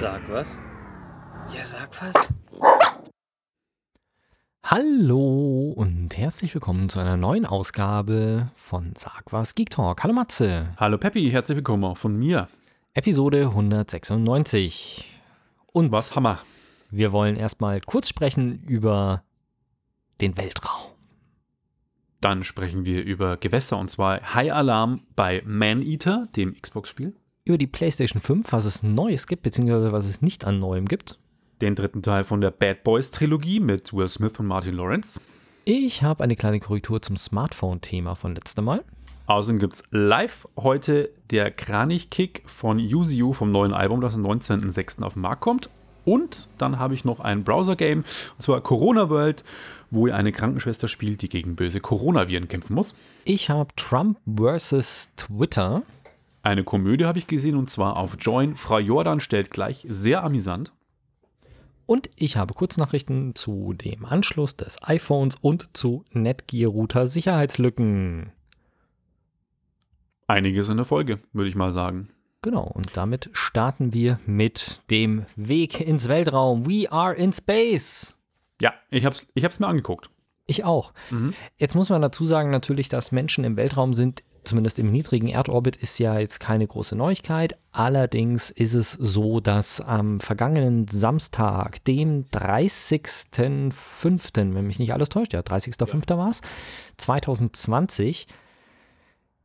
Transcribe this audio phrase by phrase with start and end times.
[0.00, 0.56] Sag was?
[1.52, 2.32] Ja, sag was.
[4.62, 10.04] Hallo und herzlich willkommen zu einer neuen Ausgabe von Sag was Geek Talk.
[10.04, 10.72] Hallo Matze.
[10.76, 12.46] Hallo Peppi, herzlich willkommen auch von mir.
[12.94, 15.04] Episode 196.
[15.72, 16.42] Und Was Hammer.
[16.92, 19.24] wir wollen erstmal kurz sprechen über
[20.20, 20.92] den Weltraum.
[22.20, 27.16] Dann sprechen wir über Gewässer und zwar High Alarm bei Man-Eater, dem Xbox-Spiel.
[27.48, 31.18] Über die PlayStation 5, was es Neues gibt, beziehungsweise was es nicht an Neuem gibt.
[31.62, 35.18] Den dritten Teil von der Bad Boys Trilogie mit Will Smith und Martin Lawrence.
[35.64, 38.84] Ich habe eine kleine Korrektur zum Smartphone-Thema von letztem Mal.
[39.28, 45.02] Außerdem gibt es live heute der Kranich-Kick von Yuziu vom neuen Album, das am 19.06.
[45.02, 45.70] auf den Markt kommt.
[46.04, 49.42] Und dann habe ich noch ein Browser-Game, und zwar Corona World,
[49.90, 52.94] wo ihr eine Krankenschwester spielt, die gegen böse Coronaviren kämpfen muss.
[53.24, 55.82] Ich habe Trump versus Twitter.
[56.48, 58.56] Eine Komödie habe ich gesehen und zwar auf Join.
[58.56, 60.72] Frau Jordan stellt gleich sehr amüsant.
[61.84, 68.32] Und ich habe Kurznachrichten zu dem Anschluss des iPhones und zu Netgear-Router Sicherheitslücken.
[70.26, 72.08] Einiges in der Folge, würde ich mal sagen.
[72.40, 76.66] Genau, und damit starten wir mit dem Weg ins Weltraum.
[76.66, 78.16] We are in space.
[78.62, 80.08] Ja, ich hab's, ich hab's mir angeguckt.
[80.46, 80.94] Ich auch.
[81.58, 85.76] Jetzt muss man dazu sagen, natürlich, dass Menschen im Weltraum sind, zumindest im niedrigen Erdorbit,
[85.76, 87.56] ist ja jetzt keine große Neuigkeit.
[87.72, 95.34] Allerdings ist es so, dass am vergangenen Samstag, dem 30.05., wenn mich nicht alles täuscht,
[95.34, 96.16] ja, 30.05.
[96.16, 96.40] war es,
[96.96, 98.28] 2020,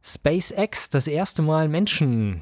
[0.02, 2.42] SpaceX das erste Mal Menschen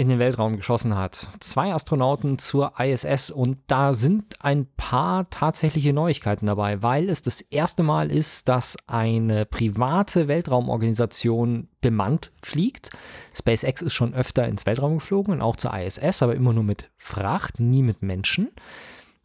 [0.00, 1.28] in den Weltraum geschossen hat.
[1.40, 7.42] Zwei Astronauten zur ISS und da sind ein paar tatsächliche Neuigkeiten dabei, weil es das
[7.42, 12.88] erste Mal ist, dass eine private Weltraumorganisation bemannt fliegt.
[13.36, 16.90] SpaceX ist schon öfter ins Weltraum geflogen und auch zur ISS, aber immer nur mit
[16.96, 18.48] Fracht, nie mit Menschen.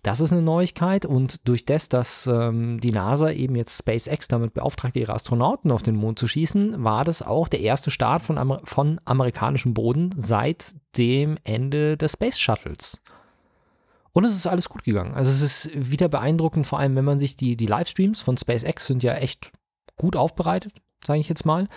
[0.06, 4.54] Das ist eine Neuigkeit und durch das, dass ähm, die NASA eben jetzt SpaceX damit
[4.54, 8.38] beauftragt, ihre Astronauten auf den Mond zu schießen, war das auch der erste Start von,
[8.38, 13.02] Amer von amerikanischem Boden seit dem Ende des Space Shuttles.
[14.12, 15.16] Und es ist alles gut gegangen.
[15.16, 18.86] Also es ist wieder beeindruckend, vor allem wenn man sich die, die Livestreams von SpaceX
[18.86, 19.52] sind ja echt
[19.96, 20.74] gut aufbereitet,
[21.04, 21.68] sage ich jetzt mal.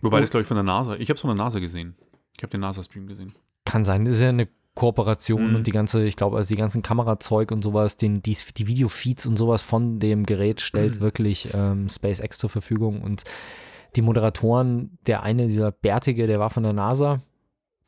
[0.00, 0.20] Wobei Oh.
[0.22, 0.96] das, glaube ich, von der NASA.
[0.96, 1.94] Ich habe es von der NASA gesehen.
[2.36, 3.32] Ich habe den NASA-Stream gesehen.
[3.64, 5.56] Kann sein, das ist ja eine Kooperation Mhm.
[5.56, 9.26] und die ganze, ich glaube, also die ganzen Kamerazeug und sowas, den, die, die Videofeeds
[9.26, 13.02] und sowas von dem Gerät stellt wirklich ähm, SpaceX zur Verfügung.
[13.02, 13.24] Und
[13.96, 17.20] die Moderatoren, der eine, dieser Bärtige, der war von der NASA,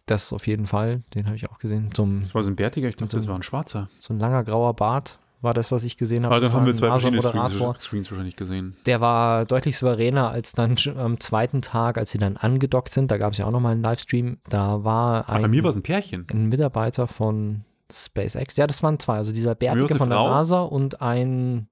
[0.06, 2.56] das auf jeden Fall, den habe ich auch gesehen, so ein, Das war so ein
[2.56, 3.88] Bärtiger, ich dachte, Mit das so- war ein schwarzer.
[4.00, 6.34] so ein langer grauer Bart war das, was ich gesehen habe.
[6.34, 7.76] Aber Das dann haben wir ein zwei verschiedene NASA-Moderator.
[7.80, 8.76] Screens, wahrscheinlich gesehen.
[8.86, 13.10] Der war deutlich souveräner als dann am zweiten Tag, als sie dann angedockt sind.
[13.10, 14.38] Da gab es ja auch nochmal einen Livestream.
[14.48, 16.26] Da war Ach, ein, bei mir war es ein Pärchen.
[16.32, 18.56] ein Mitarbeiter von SpaceX.
[18.56, 19.16] Ja, das waren zwei.
[19.16, 20.28] Also dieser Bärtige von der Frau?
[20.30, 21.68] NASA und ein,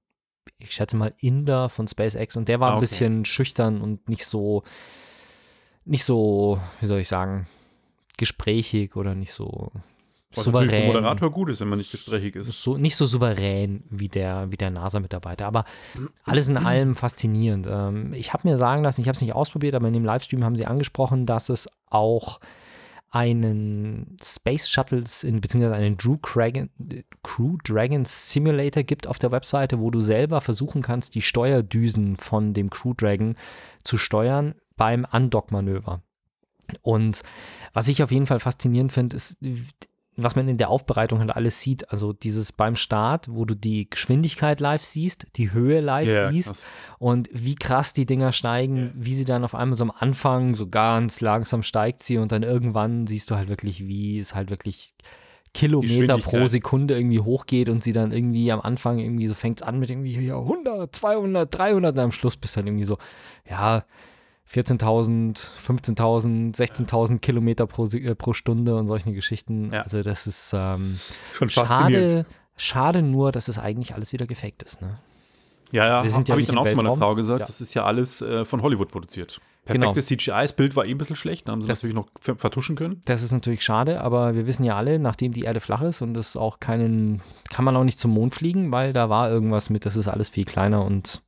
[0.59, 2.35] ich schätze mal, Inder von SpaceX.
[2.37, 2.81] Und der war Ah, ein okay.
[2.81, 4.63] bisschen schüchtern und nicht so,
[5.85, 7.47] nicht so, wie soll ich sagen,
[8.17, 9.71] gesprächig oder nicht so
[10.37, 10.87] Was natürlich für souverän.
[10.87, 12.47] Moderator gut ist, wenn man nicht gesprächig ist.
[12.63, 15.65] So, nicht so souverän wie der, wie der NASA-Mitarbeiter, aber
[16.23, 17.67] alles in allem faszinierend.
[17.69, 20.43] Ähm, ich habe mir sagen lassen, ich habe es nicht ausprobiert, aber in dem Livestream
[20.43, 22.39] haben sie angesprochen, dass es auch
[23.09, 26.69] einen Space Shuttles, in, beziehungsweise einen Drew Dragon,
[27.23, 32.53] Crew Dragon Simulator gibt auf der Webseite, wo du selber versuchen kannst, die Steuerdüsen von
[32.53, 33.35] dem Crew Dragon
[33.83, 36.01] zu steuern beim Undock-Manöver.
[36.81, 37.21] Und
[37.73, 39.37] was ich auf jeden Fall faszinierend finde, ist,
[40.17, 41.91] was man in der Aufbereitung halt alles sieht.
[41.91, 46.47] Also dieses beim Start, wo du die Geschwindigkeit live siehst, die Höhe live Ja, siehst
[46.47, 46.65] krass.
[46.97, 50.67] und wie krass die Dinger steigen, wie sie dann auf einmal so am Anfang so
[50.67, 54.93] ganz langsam steigt sie und dann irgendwann siehst du halt wirklich, wie es halt wirklich
[55.53, 56.45] Kilometer pro.
[56.47, 59.89] Sekunde irgendwie hochgeht und sie dann irgendwie am Anfang irgendwie so fängt es an mit
[59.89, 62.97] irgendwie ja, 100, 200, 300 und am Schluss bist du dann irgendwie so,
[63.49, 63.85] ja,
[64.51, 69.71] 14.000, 15.000, 16.000 Kilometer pro, äh, pro Stunde und solche Geschichten.
[69.73, 69.81] Ja.
[69.83, 70.99] Also das ist ähm,
[71.33, 74.81] Schon schade, schade nur, dass es eigentlich alles wieder gefaked ist.
[74.81, 74.99] Ne?
[75.71, 76.95] Ja, ja, sind habe ja ich dann auch zu meiner.
[76.95, 77.45] Frau gesagt, Ja.
[77.45, 79.41] das ist ja alles äh, von Hollywood produziert.
[79.65, 79.87] Genau.
[79.91, 82.07] Perfektes CGI, das Bild war eh ein bisschen schlecht, da haben sie Das- natürlich noch
[82.21, 83.01] ver- vertuschen können.
[83.03, 86.15] Das ist natürlich schade, aber wir wissen ja alle, nachdem die Erde flach ist und
[86.15, 89.85] es auch keinen, kann man auch nicht zum Mond fliegen, weil da war irgendwas mit,
[89.85, 91.21] das ist alles viel kleiner und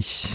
[0.00, 0.28] ich,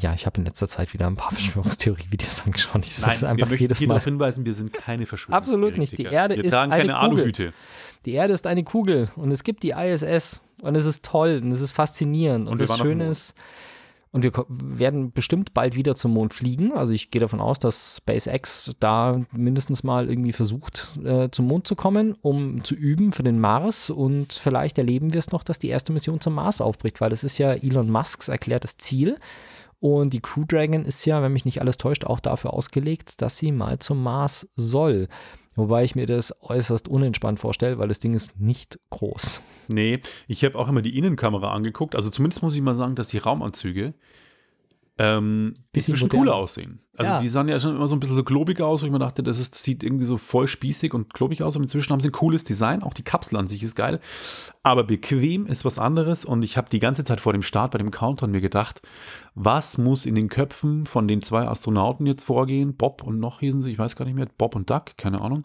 [0.00, 2.84] ja, ich habe in letzter Zeit wieder ein paar Verschwörungstheorie-Videos angeschaut.
[2.84, 3.88] Ich, das ist wir einfach möchten jedes Mal.
[3.88, 5.36] darauf hinweisen, wir sind keine Verschwörungstheoretiker.
[5.36, 5.98] Absolut nicht.
[5.98, 7.18] Die Erde wir ist tragen eine keine Kugel.
[7.20, 7.52] Aluhüte.
[8.04, 11.50] Die Erde ist eine Kugel und es gibt die ISS und es ist toll und
[11.50, 13.34] es ist faszinierend und, Und wir das Schöne ist,
[14.10, 16.72] Und wir werden bestimmt bald wieder zum Mond fliegen.
[16.72, 21.66] Also ich gehe davon aus, dass SpaceX da mindestens mal irgendwie versucht, äh, zum Mond
[21.66, 23.90] zu kommen, um zu üben für den Mars.
[23.90, 27.22] Und vielleicht erleben wir es noch, dass die erste Mission zum Mars aufbricht, weil das
[27.22, 29.18] ist ja Elon Musks erklärtes Ziel.
[29.80, 33.36] Und die Crew Dragon ist ja, wenn mich nicht alles täuscht, auch dafür ausgelegt, dass
[33.36, 35.08] sie mal zum Mars soll.
[35.58, 39.42] Wobei ich mir das äußerst unentspannt vorstelle, weil das Ding ist nicht groß.
[39.66, 41.96] Nee, ich habe auch immer die Innenkamera angeguckt.
[41.96, 43.94] Also zumindest muss ich mal sagen, dass die Raumanzüge
[45.00, 46.10] ähm, Bisschen moderner.
[46.24, 46.80] cooler aussehen.
[46.96, 47.20] Also Ja.
[47.20, 49.22] die sahen ja schon immer so ein bisschen so klobig aus, wo ich mir dachte,
[49.22, 51.54] das, ist, das sieht irgendwie so voll spießig und klobig aus.
[51.54, 52.82] Und inzwischen haben sie ein cooles Design.
[52.82, 54.00] Auch die Kapsel an sich ist geil.
[54.64, 56.24] Aber bequem ist was anderes.
[56.24, 58.82] Und ich habe die ganze Zeit vor dem Start bei dem Countdown mir gedacht,
[59.36, 62.76] was muss in den Köpfen von den zwei Astronauten jetzt vorgehen?
[62.76, 65.44] Bob und noch hießen sie, ich weiß gar nicht mehr, Bob und Duck, keine Ahnung.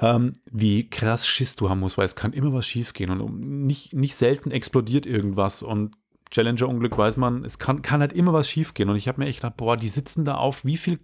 [0.00, 3.66] Ähm, wie krass Schiss du haben musst, weil es kann immer was schiefgehen und um-
[3.66, 5.96] nicht, nicht selten explodiert irgendwas und
[6.30, 9.40] Challenger-Unglück weiß man, es kann, kann halt immer was schiefgehen und ich habe mir echt
[9.40, 11.00] gedacht, boah, die sitzen da auf, wie viel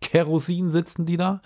[0.00, 1.40] Kerosin sitzen die da?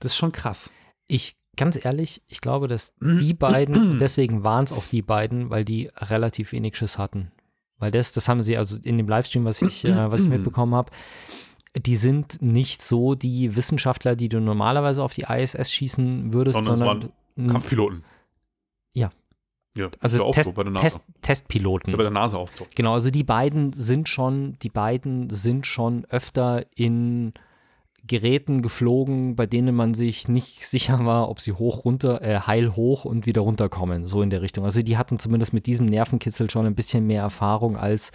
[0.00, 0.72] Das ist schon krass.
[1.06, 5.64] Ich, ganz ehrlich, ich glaube, dass die beiden, deswegen waren es auch die beiden, weil
[5.64, 7.32] die relativ wenig Schiss hatten.
[7.78, 10.74] Weil das, das haben sie also in dem Livestream, was ich, äh, was ich mitbekommen
[10.74, 10.92] habe,
[11.74, 16.78] die sind nicht so die Wissenschaftler, die du normalerweise auf die ISS schießen würdest, Sondern
[16.78, 17.12] sondern
[17.50, 18.04] Kampfpiloten.
[18.92, 19.10] Ja.
[19.76, 20.62] Ja, also Test, so.
[20.62, 21.96] Test, Testpiloten.
[21.96, 22.66] bei der NASA auch so.
[22.74, 27.32] Genau, also die beiden sind schon, die beiden sind schon öfter in
[28.06, 32.74] Geräten geflogen, bei denen man sich nicht sicher war, ob sie hoch runter, äh, heil
[32.74, 34.64] hoch und wieder runterkommen, so in der Richtung.
[34.64, 38.12] Also die hatten zumindest mit diesem Nervenkitzel schon ein bisschen mehr Erfahrung als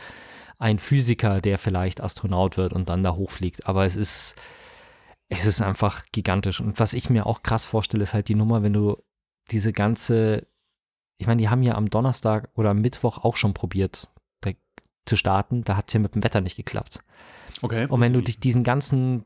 [0.60, 3.68] ein Physiker, der vielleicht Astronaut wird und dann da hochfliegt.
[3.68, 4.36] Aber es ist,
[5.30, 6.60] es ist einfach gigantisch.
[6.60, 8.98] Und was ich mir auch krass vorstelle, ist halt die Nummer, wenn du
[9.52, 10.48] diese ganze,
[11.18, 14.10] ich meine, die haben ja am Donnerstag oder am Mittwoch auch schon probiert
[15.08, 15.64] zu starten.
[15.64, 17.00] Da hat es ja mit dem Wetter nicht geklappt.
[17.62, 17.88] Okay.
[17.90, 19.26] Und wenn du dich diesen ganzen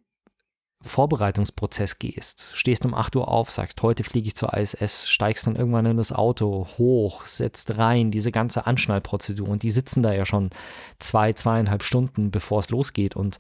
[0.84, 5.56] Vorbereitungsprozess gehst, stehst um 8 Uhr auf, sagst, heute fliege ich zur ISS, steigst dann
[5.56, 10.26] irgendwann in das Auto, hoch, setzt rein, diese ganze Anschnallprozedur und die sitzen da ja
[10.26, 10.50] schon
[10.98, 13.38] zwei, zweieinhalb Stunden, bevor es losgeht und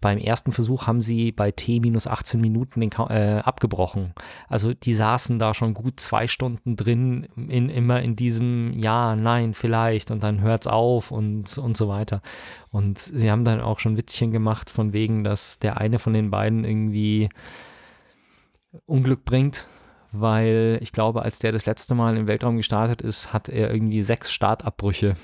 [0.00, 4.14] beim ersten Versuch haben sie bei T minus 18 Minuten den, äh, abgebrochen.
[4.48, 9.52] Also die saßen da schon gut zwei Stunden drin, in, immer in diesem Ja, nein,
[9.52, 12.22] vielleicht und dann hört's auf und, und so weiter.
[12.70, 16.30] Und sie haben dann auch schon Witzchen gemacht von wegen, dass der eine von den
[16.30, 17.28] beiden irgendwie
[18.86, 19.66] Unglück bringt,
[20.12, 24.02] weil ich glaube, als der das letzte Mal im Weltraum gestartet ist, hat er irgendwie
[24.02, 25.16] sechs Startabbrüche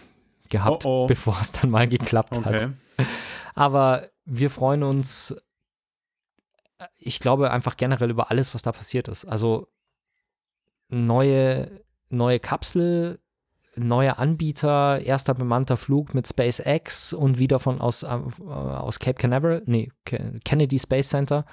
[0.51, 1.07] gehabt, Oh oh.
[1.07, 2.65] bevor es dann mal geklappt hat.
[2.65, 3.07] Okay.
[3.55, 5.35] Aber wir freuen uns,
[6.79, 9.25] äh, ich glaube, einfach generell über alles, was da passiert ist.
[9.25, 9.69] Also
[10.89, 13.21] neue, neue Kapsel,
[13.77, 19.63] neue Anbieter, erster bemannter Flug mit SpaceX und wieder von aus, äh, aus Cape Canaveral,
[19.67, 21.45] nee, Ke- Kennedy Space Center.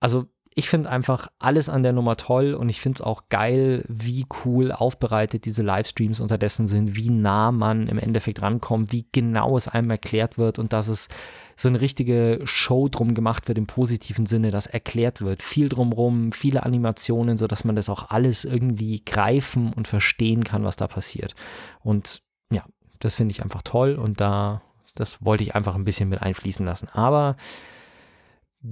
[0.00, 0.26] Also
[0.58, 4.24] ich finde einfach alles an der Nummer toll und ich finde es auch geil, wie
[4.42, 9.68] cool aufbereitet diese Livestreams unterdessen sind, wie nah man im Endeffekt rankommt, wie genau es
[9.68, 11.08] einem erklärt wird und dass es
[11.56, 16.32] so eine richtige Show drum gemacht wird im positiven Sinne, dass erklärt wird, viel drumrum,
[16.32, 21.34] viele Animationen, sodass man das auch alles irgendwie greifen und verstehen kann, was da passiert.
[21.80, 22.64] Und ja,
[22.98, 24.62] das finde ich einfach toll und da,
[24.94, 26.88] das wollte ich einfach ein bisschen mit einfließen lassen.
[26.88, 27.36] Aber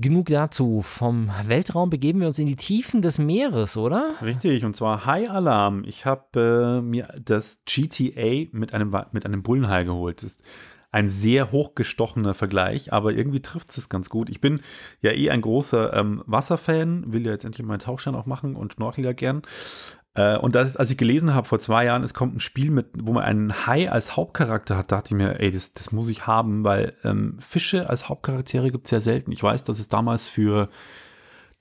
[0.00, 0.82] genug dazu.
[0.82, 4.14] Vom Weltraum begeben wir uns in die Tiefen des Meeres, oder?
[4.22, 5.84] Richtig, und zwar High Alarm.
[5.86, 10.22] Ich habe äh, mir das GTA mit einem, mit einem Bullenhai geholt.
[10.22, 10.42] Das ist
[10.94, 14.30] ein sehr hochgestochener Vergleich, aber irgendwie trifft es ganz gut.
[14.30, 14.60] Ich bin
[15.00, 18.74] ja eh ein großer ähm, Wasserfan, will ja jetzt endlich meinen Tauchschein auch machen und
[18.74, 19.42] schnorchel ja gern.
[20.14, 22.86] Äh, und das, als ich gelesen habe vor zwei Jahren, es kommt ein Spiel mit,
[22.98, 26.26] wo man einen Hai als Hauptcharakter hat, dachte ich mir, ey, das, das muss ich
[26.26, 29.32] haben, weil ähm, Fische als Hauptcharaktere gibt es ja selten.
[29.32, 30.68] Ich weiß, dass es damals für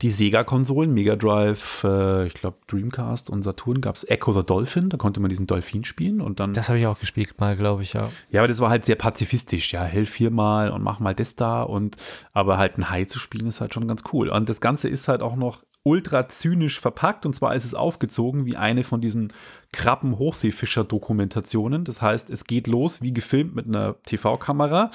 [0.01, 4.89] die Sega-Konsolen, Mega Drive, äh, ich glaube Dreamcast und Saturn gab es Echo the Dolphin,
[4.89, 6.53] da konnte man diesen Dolphin spielen und dann.
[6.53, 8.09] Das habe ich auch gespielt mal, glaube ich, ja.
[8.29, 11.63] ja, aber das war halt sehr pazifistisch, ja, helf viermal und mach mal das da
[11.63, 11.95] und
[12.33, 14.29] aber halt ein Hai zu spielen ist halt schon ganz cool.
[14.29, 18.45] Und das Ganze ist halt auch noch ultra zynisch verpackt und zwar ist es aufgezogen
[18.45, 19.33] wie eine von diesen
[19.73, 21.83] Krabben-Hochseefischer-Dokumentationen.
[21.83, 24.91] Das heißt, es geht los wie gefilmt mit einer TV-Kamera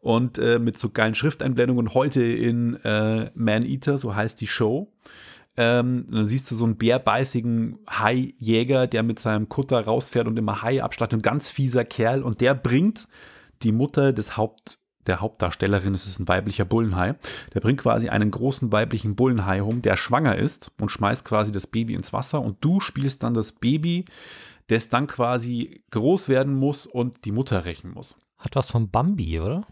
[0.00, 1.94] und äh, mit so geilen Schrifteinblendungen.
[1.94, 4.92] Heute in äh, Man-Eater, so heißt die Show.
[5.56, 10.62] Ähm, dann siehst du so einen bärbeißigen Haijäger, der mit seinem Kutter rausfährt und immer
[10.62, 11.18] Hai abstattet.
[11.18, 12.22] Ein ganz fieser Kerl.
[12.22, 13.08] Und der bringt
[13.62, 17.14] die Mutter des Haupt, der Hauptdarstellerin, es ist ein weiblicher Bullenhai,
[17.54, 21.66] der bringt quasi einen großen weiblichen Bullenhai um, der schwanger ist und schmeißt quasi das
[21.66, 22.40] Baby ins Wasser.
[22.40, 24.04] Und du spielst dann das Baby,
[24.68, 28.16] das dann quasi groß werden muss und die Mutter rächen muss.
[28.36, 29.64] Hat was von Bambi, oder?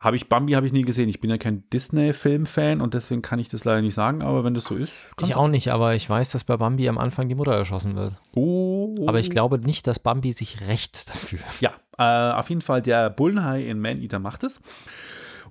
[0.00, 1.10] Habe ich Bambi habe ich nie gesehen.
[1.10, 4.22] Ich bin ja kein Disney-Film-Fan und deswegen kann ich das leider nicht sagen.
[4.22, 6.96] Aber wenn das so ist, Ich auch nicht, aber ich weiß, dass bei Bambi am
[6.96, 8.14] Anfang die Mutter erschossen wird.
[8.34, 11.40] Oh, Aber ich glaube nicht, dass Bambi sich rächt dafür.
[11.60, 14.60] Ja, äh, auf jeden Fall der Bullenhai in Man-Eater macht es.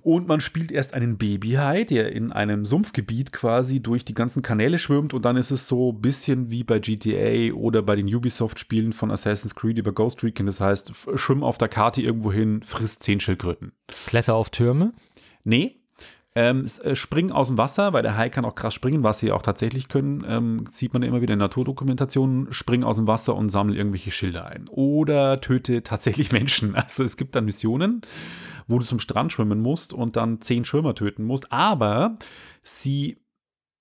[0.02, 4.78] Und man spielt erst einen Babyhai, der in einem Sumpfgebiet quasi durch die ganzen Kanäle
[4.78, 5.12] schwimmt.
[5.12, 9.10] Und dann ist es so ein bisschen wie bei GTA oder bei den Ubisoft-Spielen von
[9.10, 10.46] Assassin's Creed über Ghost Recon.
[10.46, 13.72] Das heißt, schwimm auf der Karte irgendwo hin, frisst zehn Schildkröten.
[14.06, 14.92] Kletter auf Türme.
[15.44, 15.79] Nee.
[16.36, 19.32] Ähm, äh, springen aus dem Wasser, weil der Hai kann auch krass springen, was sie
[19.32, 20.24] auch tatsächlich können.
[20.26, 22.52] Ähm, sieht man immer wieder in Naturdokumentationen.
[22.52, 24.68] Springen aus dem Wasser und sammeln irgendwelche Schilder ein.
[24.68, 26.76] Oder töte tatsächlich Menschen.
[26.76, 28.02] Also es gibt dann Missionen,
[28.68, 31.50] wo du zum Strand schwimmen musst und dann zehn Schwimmer töten musst.
[31.50, 32.14] Aber
[32.62, 33.18] sie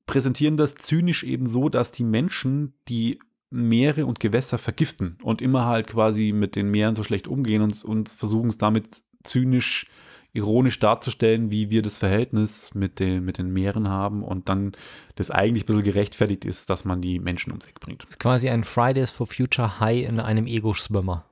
[0.08, 3.20] präsentieren das zynisch eben so, dass die Menschen die
[3.52, 7.84] Meere und Gewässer vergiften und immer halt quasi mit den Meeren so schlecht umgehen und,
[7.84, 9.88] und versuchen es damit zynisch,
[10.34, 14.74] ironisch darzustellen, wie wir das Verhältnis mit den, mit den Meeren haben und dann
[15.16, 18.04] das eigentlich ein bisschen gerechtfertigt ist, dass man die Menschen ums Eck bringt.
[18.04, 21.26] ist quasi ein Fridays for Future High in einem Ego-Schwimmer.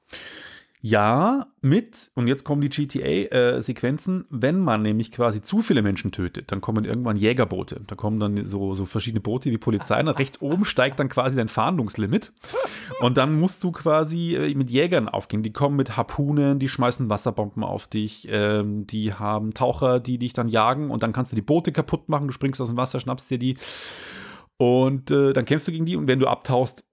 [0.89, 6.49] Ja, mit, und jetzt kommen die GTA-Sequenzen, wenn man nämlich quasi zu viele Menschen tötet,
[6.53, 7.81] dann kommen irgendwann Jägerboote.
[7.85, 9.99] Da kommen dann so, so verschiedene Boote wie Polizei.
[9.99, 12.31] Und rechts oben steigt dann quasi dein Fahndungslimit.
[13.01, 15.43] Und dann musst du quasi äh, mit Jägern aufgehen.
[15.43, 20.31] Die kommen mit Harpunen, die schmeißen Wasserbomben auf dich, ähm, die haben Taucher, die dich
[20.31, 22.27] dann jagen und dann kannst du die Boote kaputt machen.
[22.27, 23.57] Du springst aus dem Wasser, schnappst dir die
[24.57, 25.95] und äh, dann kämpfst du gegen die.
[25.95, 26.83] Und wenn du abtauchst,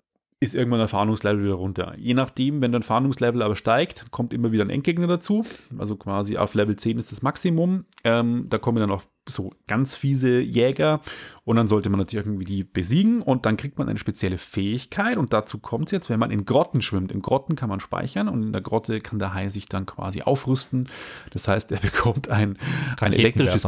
[0.40, 1.94] ist irgendwann der Fahndungslevel wieder runter.
[1.96, 5.44] Je nachdem, wenn dein Fahndungslevel aber steigt, kommt immer wieder ein Endgegner dazu.
[5.78, 7.84] Also quasi auf Level 10 ist das Maximum.
[8.04, 11.00] Ähm, da kommen dann auch so ganz fiese Jäger
[11.44, 15.16] und dann sollte man natürlich irgendwie die besiegen und dann kriegt man eine spezielle Fähigkeit
[15.16, 17.10] und dazu kommt es jetzt, wenn man in Grotten schwimmt.
[17.10, 20.22] In Grotten kann man speichern und in der Grotte kann der Hai sich dann quasi
[20.22, 20.88] aufrüsten.
[21.32, 22.58] Das heißt, er bekommt ein,
[23.00, 23.66] ein elektrisches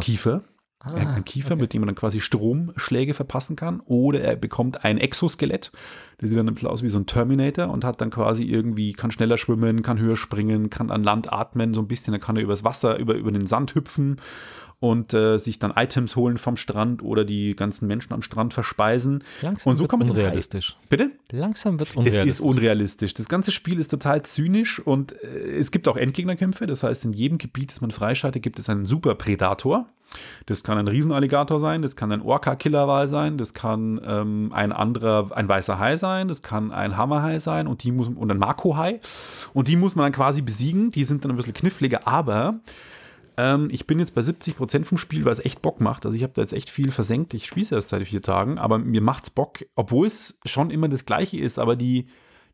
[0.81, 0.93] Raketenwerfer.
[0.93, 1.11] Kiefer.
[1.11, 3.81] ein, ein Kiefer, mit dem man dann quasi Stromschläge verpassen kann.
[3.81, 5.73] Oder er bekommt ein Exoskelett.
[6.21, 8.93] Der sieht dann ein bisschen aus wie so ein Terminator und hat dann quasi irgendwie,
[8.93, 12.13] kann schneller schwimmen, kann höher springen, kann an Land atmen, so ein bisschen.
[12.13, 14.21] Dann kann er übers Wasser, über, über den Sand hüpfen
[14.79, 19.25] und äh, sich dann Items holen vom Strand oder die ganzen Menschen am Strand verspeisen.
[19.41, 20.77] Langsam und so Hai- unrealistisch.
[20.89, 21.11] Bitte?
[21.33, 22.29] Langsam wird es unrealistisch.
[22.29, 23.15] ist unrealistisch.
[23.15, 26.67] Das ganze Spiel ist total zynisch und äh, es gibt auch Endgegnerkämpfe.
[26.67, 29.87] Das heißt, in jedem Gebiet, das man freischaltet, gibt es einen super Predator.
[30.47, 35.37] Das kann ein Riesenalligator sein, das kann ein Orca-Killerwal sein, das kann ähm, ein anderer,
[35.37, 39.01] ein weißer Hai sein, das kann ein Hammerhai sein und die muss und ein Mako-Hai.
[39.53, 40.91] Und die muss man dann quasi besiegen.
[40.93, 42.61] Die sind dann ein bisschen kniffliger, aber
[43.37, 46.07] ähm, ich bin jetzt bei 70% vom Spiel, weil es echt Bock macht.
[46.07, 47.35] Also ich habe da jetzt echt viel versenkt.
[47.35, 50.89] Ich spiele es erst seit vier Tagen, aber mir macht's Bock, obwohl es schon immer
[50.89, 52.07] das Gleiche ist, aber die,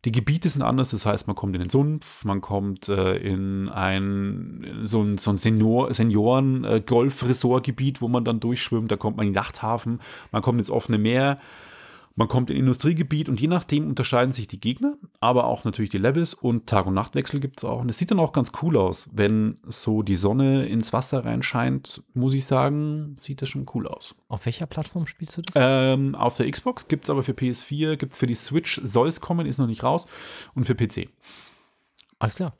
[0.04, 0.90] die Gebiete sind anders.
[0.90, 5.30] Das heißt, man kommt in den Sumpf, man kommt äh, in ein so ein, so
[5.30, 8.90] ein Senior, Senioren-Golf-Resort-Gebiet, wo man dann durchschwimmt.
[8.90, 10.00] Da kommt man in den Yachthafen,
[10.32, 11.38] man kommt ins offene Meer.
[12.14, 15.98] Man kommt in Industriegebiet und je nachdem unterscheiden sich die Gegner, aber auch natürlich die
[15.98, 17.80] Levels und Tag- und Nachtwechsel gibt es auch.
[17.80, 22.02] Und es sieht dann auch ganz cool aus, wenn so die Sonne ins Wasser reinscheint,
[22.12, 24.14] muss ich sagen, sieht das schon cool aus.
[24.28, 25.54] Auf welcher Plattform spielst du das?
[25.56, 29.08] Ähm, auf der Xbox gibt es aber für PS4, gibt es für die Switch, soll
[29.08, 30.06] es kommen, ist noch nicht raus
[30.54, 31.08] und für PC.
[32.18, 32.56] Alles klar.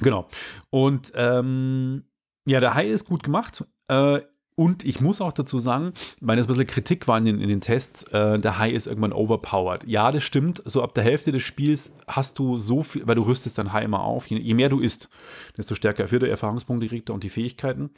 [0.00, 0.26] Genau.
[0.70, 2.04] Und ähm,
[2.44, 3.64] ja, der Hai ist gut gemacht.
[3.88, 4.20] Äh,
[4.54, 7.48] und ich muss auch dazu sagen, weil es ein bisschen Kritik war in den, in
[7.48, 9.84] den Tests, äh, der Hai ist irgendwann overpowered.
[9.86, 10.60] Ja, das stimmt.
[10.64, 13.82] So ab der Hälfte des Spiels hast du so viel, weil du rüstest dein Hai
[13.82, 14.26] immer auf.
[14.26, 15.08] Je, je mehr du isst,
[15.56, 17.90] desto stärker wird der Erfahrungspunkte kriegt er und die Fähigkeiten.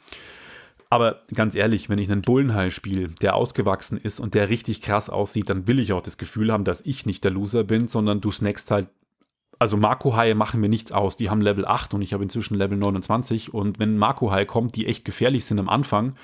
[0.89, 5.09] Aber ganz ehrlich, wenn ich einen Bullenhai spiele, der ausgewachsen ist und der richtig krass
[5.09, 8.21] aussieht, dann will ich auch das Gefühl haben, dass ich nicht der Loser bin, sondern
[8.21, 8.87] du snackst halt
[9.59, 11.17] also Marco-Haie machen mir nichts aus.
[11.17, 13.53] Die haben Level 8 und ich habe inzwischen Level 29.
[13.53, 16.15] Und wenn Marco-Haie kommt, die echt gefährlich sind am Anfang,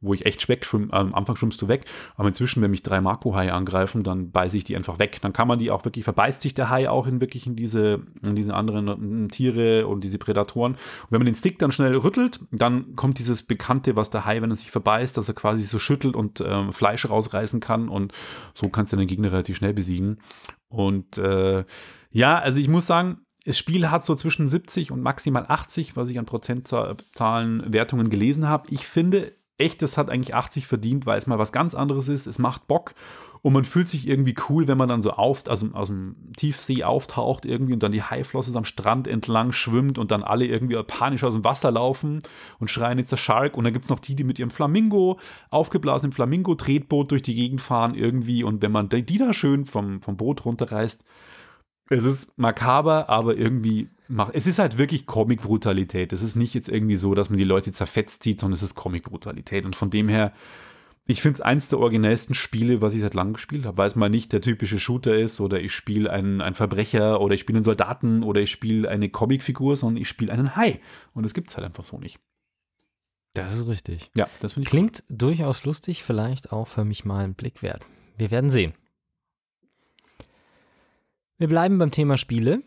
[0.00, 1.84] wo ich echt wegschwimme, am Anfang schwimmst du weg,
[2.16, 5.18] aber inzwischen, wenn mich drei Marco-Haie angreifen, dann beiße ich die einfach weg.
[5.22, 8.02] Dann kann man die auch wirklich, verbeißt sich der Hai auch in wirklich in diese,
[8.24, 10.72] in diese anderen äh, Tiere und diese Prädatoren.
[10.72, 14.42] Und wenn man den Stick dann schnell rüttelt, dann kommt dieses Bekannte, was der Hai,
[14.42, 18.12] wenn er sich verbeißt, dass er quasi so schüttelt und ähm, Fleisch rausreißen kann und
[18.52, 20.18] so kannst du den Gegner relativ schnell besiegen.
[20.68, 21.64] Und äh,
[22.10, 26.10] ja, also ich muss sagen, das Spiel hat so zwischen 70 und maximal 80, was
[26.10, 28.68] ich an Prozentzahlen, Wertungen gelesen habe.
[28.70, 32.26] Ich finde echt, das hat eigentlich 80 verdient, weil es mal was ganz anderes ist.
[32.26, 32.94] Es macht Bock
[33.46, 36.82] und man fühlt sich irgendwie cool, wenn man dann so auf, also aus dem Tiefsee
[36.82, 41.22] auftaucht irgendwie und dann die Haiflosse am Strand entlang schwimmt und dann alle irgendwie panisch
[41.22, 42.18] aus dem Wasser laufen
[42.58, 43.56] und schreien jetzt der Shark.
[43.56, 47.60] Und dann gibt es noch die, die mit ihrem Flamingo, aufgeblasenen Flamingo-Tretboot durch die Gegend
[47.60, 48.42] fahren irgendwie.
[48.42, 51.04] Und wenn man die da schön vom, vom Boot runterreißt,
[51.90, 54.34] es ist makaber, aber irgendwie macht.
[54.34, 56.12] Es ist halt wirklich Comic-Brutalität.
[56.12, 58.74] Es ist nicht jetzt irgendwie so, dass man die Leute zerfetzt sieht, sondern es ist
[58.74, 59.64] Comic-Brutalität.
[59.64, 60.32] Und von dem her,
[61.08, 63.94] ich finde es eins der originellsten Spiele, was ich seit langem gespielt habe, weil es
[63.94, 67.58] mal nicht der typische Shooter ist oder ich spiele einen, einen Verbrecher oder ich spiele
[67.58, 70.80] einen Soldaten oder ich spiele eine Comicfigur, sondern ich spiele einen Hai.
[71.14, 72.18] Und das gibt es halt einfach so nicht.
[73.34, 74.10] Das ist richtig.
[74.14, 77.86] Ja, das finde ich Klingt durchaus lustig, vielleicht auch für mich mal einen Blick wert.
[78.18, 78.74] Wir werden sehen.
[81.38, 82.62] Wir bleiben beim Thema Spiele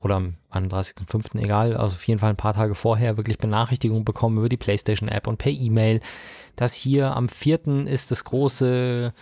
[0.00, 1.38] oder am 31.05.
[1.38, 5.10] egal, also auf jeden Fall ein paar Tage vorher wirklich Benachrichtigung bekommen über die PlayStation
[5.10, 6.00] App und per E-Mail,
[6.56, 7.86] dass hier am 4.
[7.86, 9.12] ist das große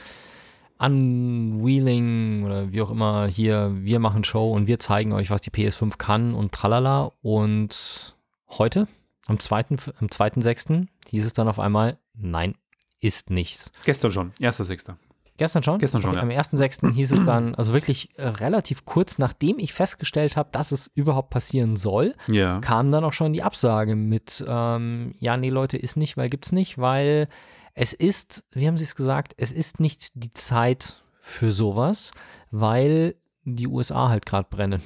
[0.80, 5.50] Unwheeling oder wie auch immer hier, wir machen Show und wir zeigen euch, was die
[5.50, 7.12] PS5 kann und tralala.
[7.22, 8.16] Und
[8.50, 8.86] heute,
[9.26, 10.86] am 2.6., am 2.
[11.08, 12.54] hieß es dann auf einmal, nein,
[13.00, 13.72] ist nichts.
[13.84, 14.94] Gestern schon, 1.6.
[15.36, 15.78] Gestern schon?
[15.78, 16.22] Gestern schon, okay, ja.
[16.22, 16.92] Am 1.6.
[16.92, 21.30] hieß es dann, also wirklich äh, relativ kurz nachdem ich festgestellt habe, dass es überhaupt
[21.30, 22.58] passieren soll, Ja.
[22.60, 26.52] kam dann auch schon die Absage mit, ähm, ja, nee, Leute, ist nicht, weil gibt's
[26.52, 27.26] nicht, weil
[27.74, 32.10] es ist, wie haben Sie es gesagt, es ist nicht die Zeit für sowas,
[32.50, 34.82] weil die USA halt gerade brennen.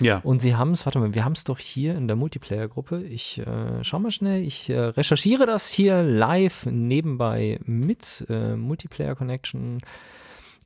[0.00, 0.18] Ja.
[0.18, 3.02] Und sie haben es, warte mal, wir haben es doch hier in der Multiplayer-Gruppe.
[3.04, 9.14] Ich äh, schau mal schnell, ich äh, recherchiere das hier live nebenbei mit äh, Multiplayer
[9.14, 9.80] Connection.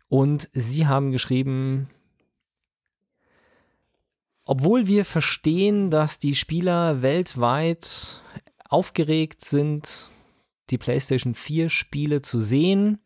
[0.08, 1.90] Und sie haben geschrieben,
[4.44, 8.22] obwohl wir verstehen, dass die Spieler weltweit
[8.68, 10.10] aufgeregt sind,
[10.70, 12.98] die PlayStation 4 Spiele zu sehen,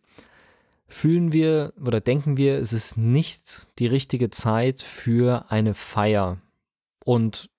[0.87, 6.41] fühlen wir oder denken wir, es ist nicht die richtige Zeit für eine Feier.
[7.05, 7.51] Und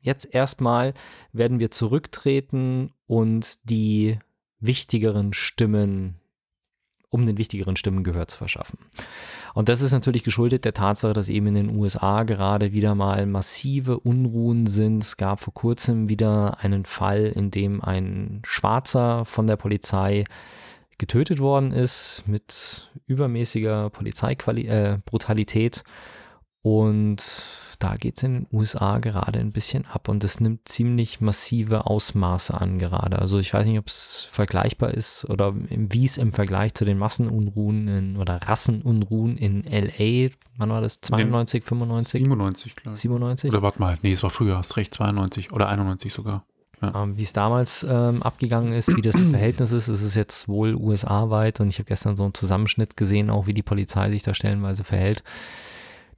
[0.00, 0.94] jetzt erstmal
[1.32, 4.18] werden wir zurücktreten und die
[4.60, 6.16] wichtigeren Stimmen,
[7.08, 8.78] um den wichtigeren Stimmen Gehör zu verschaffen.
[9.58, 13.26] Und das ist natürlich geschuldet der Tatsache, dass eben in den USA gerade wieder mal
[13.26, 15.02] massive Unruhen sind.
[15.02, 20.26] Es gab vor kurzem wieder einen Fall, in dem ein Schwarzer von der Polizei
[20.96, 25.78] getötet worden ist mit übermäßiger Polizeibrutalität.
[25.78, 25.82] Äh,
[26.62, 27.22] und
[27.78, 31.86] da geht es in den USA gerade ein bisschen ab und es nimmt ziemlich massive
[31.86, 33.20] Ausmaße an gerade.
[33.20, 36.98] Also ich weiß nicht, ob es vergleichbar ist oder wie es im Vergleich zu den
[36.98, 41.00] Massenunruhen in, oder Rassenunruhen in LA, wann war das?
[41.02, 42.18] 92, 95?
[42.20, 43.00] 97, glaube ich.
[43.00, 43.50] 97?
[43.50, 46.44] Oder warte mal, nee, es war früher, hast recht, 92 oder 91 sogar.
[46.82, 47.02] Ja.
[47.02, 50.48] Ähm, wie es damals ähm, abgegangen ist, wie das im Verhältnis ist, ist es jetzt
[50.48, 54.24] wohl USA-weit und ich habe gestern so einen Zusammenschnitt gesehen, auch wie die Polizei sich
[54.24, 55.22] da stellenweise verhält.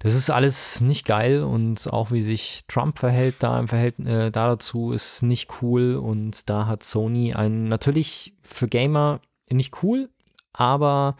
[0.02, 4.30] Das ist alles nicht geil und auch wie sich Trump verhält da im Verhältnis äh,
[4.30, 10.08] da dazu ist nicht cool und da hat Sony einen natürlich für Gamer nicht cool,
[10.54, 11.16] aber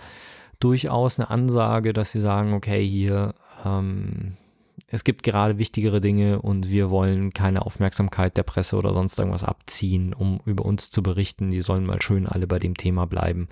[0.61, 3.35] durchaus eine Ansage, dass sie sagen, okay, hier
[3.67, 4.39] ähm,
[4.87, 9.45] es gibt gerade wichtigere Dinge und wir wollen keine Aufmerksamkeit der Presse oder sonst irgendwas
[9.45, 11.51] abziehen, um über uns zu berichten.
[11.51, 13.49] Die sollen mal schön alle bei dem Thema bleiben.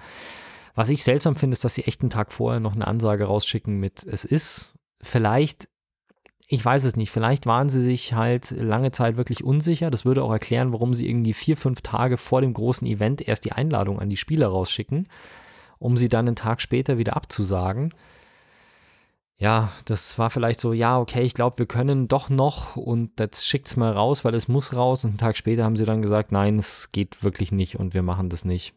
[0.75, 3.79] Was ich seltsam finde, ist, dass sie echt einen Tag vorher noch eine Ansage rausschicken
[3.79, 5.69] mit, es ist vielleicht,
[6.47, 9.91] ich weiß es nicht, vielleicht waren sie sich halt lange Zeit wirklich unsicher.
[9.91, 13.45] Das würde auch erklären, warum sie irgendwie vier, fünf Tage vor dem großen Event erst
[13.45, 15.09] die Einladung an die Spieler rausschicken,
[15.79, 17.93] um sie dann einen Tag später wieder abzusagen
[19.39, 23.47] ja, das war vielleicht so, ja, okay, ich glaube, wir können doch noch und jetzt
[23.47, 25.05] schickt's mal raus, weil es muss raus.
[25.05, 28.03] Und einen Tag später haben sie dann gesagt, nein, es geht wirklich nicht und wir
[28.03, 28.75] machen das nicht.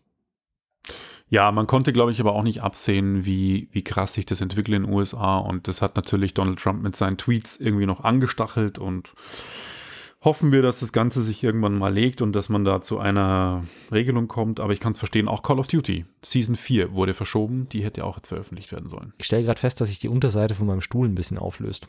[1.29, 4.75] Ja, man konnte, glaube ich, aber auch nicht absehen, wie, wie krass sich das entwickelt
[4.75, 5.37] in den USA.
[5.37, 9.13] Und das hat natürlich Donald Trump mit seinen Tweets irgendwie noch angestachelt und
[10.23, 13.63] hoffen wir, dass das Ganze sich irgendwann mal legt und dass man da zu einer
[13.91, 14.59] Regelung kommt.
[14.59, 17.67] Aber ich kann es verstehen, auch Call of Duty Season 4 wurde verschoben.
[17.69, 19.13] Die hätte auch jetzt veröffentlicht werden sollen.
[19.17, 21.87] Ich stelle gerade fest, dass sich die Unterseite von meinem Stuhl ein bisschen auflöst.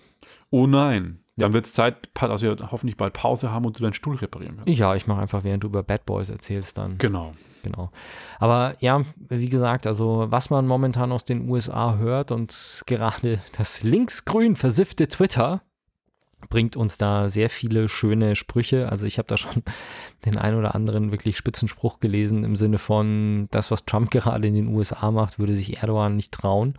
[0.50, 1.18] Oh nein.
[1.36, 4.56] Dann wird es Zeit, dass wir hoffentlich bald Pause haben und du deinen Stuhl reparieren
[4.56, 4.78] kannst.
[4.78, 6.98] Ja, ich mache einfach, während du über Bad Boys erzählst, dann.
[6.98, 7.32] Genau.
[7.62, 7.90] Genau.
[8.38, 13.82] Aber ja, wie gesagt, also was man momentan aus den USA hört und gerade das
[13.82, 15.62] linksgrün versiffte Twitter
[16.48, 18.88] bringt uns da sehr viele schöne Sprüche.
[18.88, 19.62] Also ich habe da schon
[20.24, 24.54] den ein oder anderen wirklich Spitzenspruch gelesen im Sinne von, das, was Trump gerade in
[24.54, 26.74] den USA macht, würde sich Erdogan nicht trauen.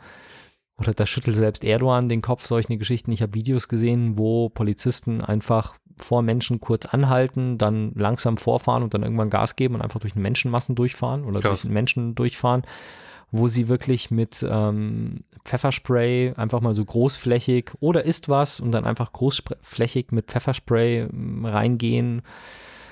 [0.78, 3.12] Oder da schüttelt selbst Erdogan den Kopf, solche Geschichten.
[3.12, 8.94] Ich habe Videos gesehen, wo Polizisten einfach vor Menschen kurz anhalten, dann langsam vorfahren und
[8.96, 11.62] dann irgendwann Gas geben und einfach durch den Menschenmassen durchfahren oder Krass.
[11.62, 12.64] durch den Menschen durchfahren,
[13.32, 18.86] wo sie wirklich mit ähm, Pfefferspray einfach mal so großflächig oder ist was und dann
[18.86, 22.24] einfach großflächig mit Pfefferspray ähm, reingehen.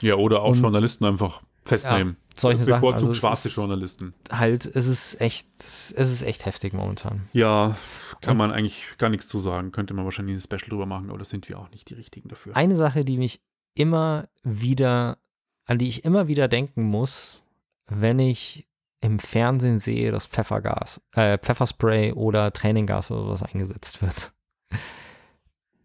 [0.04, 2.18] Ja, oder auch Und- Journalisten einfach festnehmen.
[2.36, 2.82] Solche Sachen.
[2.82, 4.14] Bevorzugt Also schwarze ist Journalisten.
[4.32, 7.28] halt, es ist echt, es ist echt heftig momentan.
[7.34, 7.76] Ja,
[8.22, 9.72] kann man eigentlich gar nichts zu sagen.
[9.72, 12.30] Könnte man wahrscheinlich ein Special drüber machen, aber das sind wir auch nicht die Richtigen
[12.30, 12.56] dafür.
[12.56, 13.42] Eine Sache, die mich
[13.74, 15.18] immer wieder,
[15.66, 17.44] an die ich immer wieder denken muss,
[17.88, 18.68] wenn ich
[19.02, 24.32] im Fernsehen sehe, dass Pfeffergas, äh, Pfefferspray oder Tränengas oder sowas eingesetzt wird.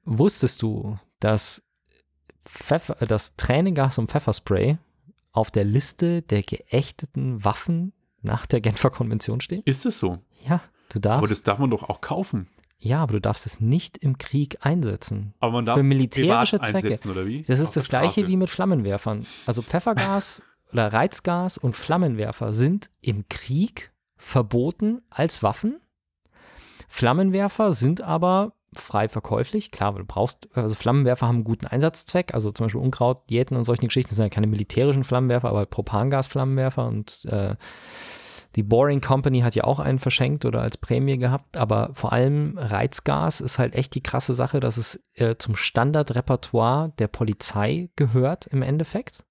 [0.04, 1.64] Wusstest du, dass,
[2.44, 4.78] Pfeffer, dass Tränengas und Pfefferspray
[5.36, 9.62] auf der Liste der geächteten Waffen nach der Genfer Konvention stehen?
[9.64, 10.18] Ist es so?
[10.48, 11.18] Ja, du darfst.
[11.18, 12.48] Aber das darf man doch auch kaufen.
[12.78, 15.34] ja, aber du darfst es nicht im Krieg einsetzen.
[15.40, 16.76] Aber man darf Für militärische Zwecke.
[16.76, 17.42] einsetzen, oder wie?
[17.42, 19.26] Das Auf ist der das gleiche wie mit Flammenwerfern.
[19.46, 25.80] Also Pfeffergas oder Reizgas und Flammenwerfer sind im Krieg verboten als Waffen.
[26.88, 29.70] Flammenwerfer sind aber frei verkäuflich.
[29.70, 32.34] Klar, du brauchst, also Flammenwerfer haben einen guten Einsatzzweck.
[32.34, 36.86] Also zum Beispiel Unkraut, Jäten und solche Geschichten sind ja keine militärischen Flammenwerfer, aber Propangas-Flammenwerfer
[36.86, 37.56] und äh,
[38.56, 42.56] die Boring Company hat ja auch einen verschenkt oder als Prämie gehabt, aber vor allem
[42.56, 48.46] Reizgas ist halt echt die krasse Sache, dass es äh, zum Standardrepertoire der Polizei gehört
[48.46, 49.24] im Endeffekt,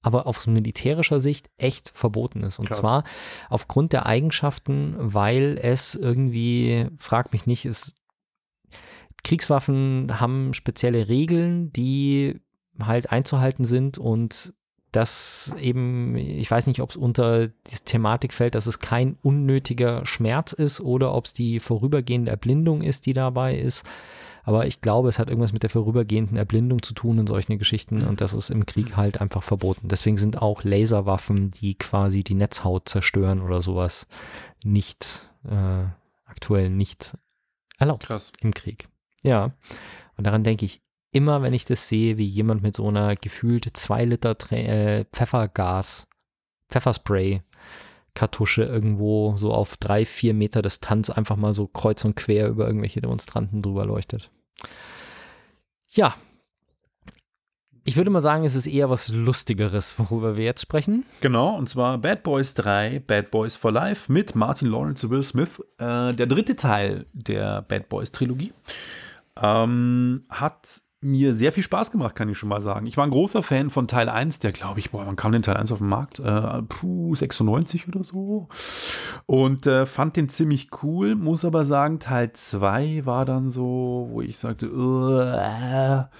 [0.00, 2.58] aber aus militärischer Sicht echt verboten ist.
[2.58, 2.78] Und Krass.
[2.78, 3.04] zwar
[3.50, 7.94] aufgrund der Eigenschaften, weil es irgendwie, frag mich nicht, ist
[9.22, 12.40] Kriegswaffen haben spezielle Regeln, die
[12.80, 14.52] halt einzuhalten sind und
[14.92, 20.06] das eben, ich weiß nicht, ob es unter die Thematik fällt, dass es kein unnötiger
[20.06, 23.84] Schmerz ist oder ob es die vorübergehende Erblindung ist, die dabei ist.
[24.44, 28.02] Aber ich glaube, es hat irgendwas mit der vorübergehenden Erblindung zu tun und solche Geschichten
[28.02, 29.88] und das ist im Krieg halt einfach verboten.
[29.88, 34.06] Deswegen sind auch Laserwaffen, die quasi die Netzhaut zerstören oder sowas,
[34.62, 35.86] nicht äh,
[36.26, 37.16] aktuell nicht
[37.78, 38.32] erlaubt Krass.
[38.40, 38.88] im Krieg.
[39.22, 39.52] Ja,
[40.16, 43.76] und daran denke ich immer, wenn ich das sehe, wie jemand mit so einer gefühlt
[43.76, 46.08] zwei Liter Trä äh, Pfeffergas,
[46.70, 47.42] Pfefferspray,
[48.14, 52.66] Kartusche irgendwo so auf drei, vier Meter Distanz einfach mal so kreuz und quer über
[52.66, 54.30] irgendwelche Demonstranten drüber leuchtet.
[55.90, 56.16] Ja.
[57.86, 61.04] Ich würde mal sagen, es ist eher was Lustigeres, worüber wir jetzt sprechen.
[61.20, 65.60] Genau, und zwar Bad Boys 3, Bad Boys for Life mit Martin Lawrence Will Smith.
[65.76, 68.54] Äh, der dritte Teil der Bad Boys Trilogie.
[69.36, 72.86] Ähm, hat mir sehr viel Spaß gemacht, kann ich schon mal sagen.
[72.86, 75.42] Ich war ein großer Fan von Teil 1, der glaube ich, boah, wann kam denn
[75.42, 76.18] Teil 1 auf den Markt?
[76.18, 78.48] Äh, puh, 96 oder so.
[79.26, 84.20] Und äh, fand den ziemlich cool, muss aber sagen, Teil 2 war dann so, wo
[84.22, 86.10] ich sagte, "Uah,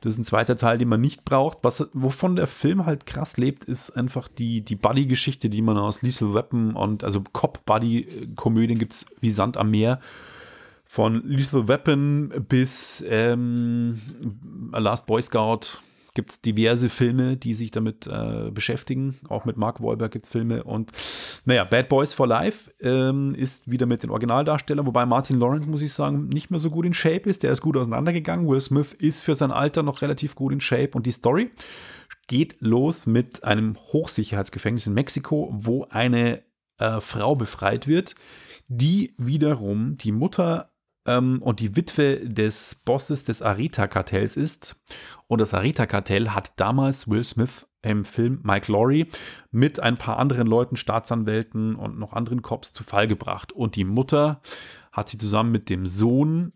[0.00, 1.58] das ist ein zweiter Teil, den man nicht braucht.
[1.62, 6.02] Was, wovon der Film halt krass lebt, ist einfach die, die Buddy-Geschichte, die man aus
[6.02, 10.00] Lethal Weapon und also Cop-Buddy-Komödien gibt es wie Sand am Meer.
[10.92, 13.98] Von Lethal Weapon bis ähm,
[14.72, 15.78] A Last Boy Scout
[16.14, 19.18] gibt es diverse Filme, die sich damit äh, beschäftigen.
[19.30, 20.64] Auch mit Mark Wahlberg gibt es Filme.
[20.64, 20.92] Und
[21.46, 25.80] naja, Bad Boys for Life ähm, ist wieder mit den Originaldarstellern, wobei Martin Lawrence, muss
[25.80, 27.42] ich sagen, nicht mehr so gut in Shape ist.
[27.42, 28.46] Der ist gut auseinandergegangen.
[28.46, 30.90] Will Smith ist für sein Alter noch relativ gut in Shape.
[30.92, 31.52] Und die Story
[32.26, 36.42] geht los mit einem Hochsicherheitsgefängnis in Mexiko, wo eine
[36.76, 38.14] äh, Frau befreit wird,
[38.68, 40.71] die wiederum die Mutter
[41.04, 44.76] und die Witwe des Bosses des Arita-Kartells ist.
[45.26, 49.08] Und das Arita-Kartell hat damals Will Smith im Film Mike Laurie
[49.50, 53.52] mit ein paar anderen Leuten, Staatsanwälten und noch anderen Cops zu Fall gebracht.
[53.52, 54.40] Und die Mutter
[54.92, 56.52] hat sie zusammen mit dem Sohn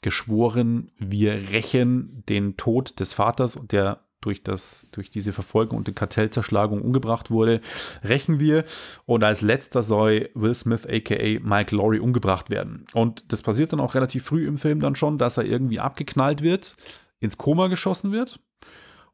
[0.00, 5.92] geschworen, wir rächen den Tod des Vaters, der durch, das, durch diese Verfolgung und die
[5.92, 7.60] Kartellzerschlagung umgebracht wurde,
[8.04, 8.64] rächen wir.
[9.06, 12.86] Und als letzter soll Will Smith, aka Mike Laurie, umgebracht werden.
[12.94, 16.42] Und das passiert dann auch relativ früh im Film dann schon, dass er irgendwie abgeknallt
[16.42, 16.76] wird,
[17.20, 18.40] ins Koma geschossen wird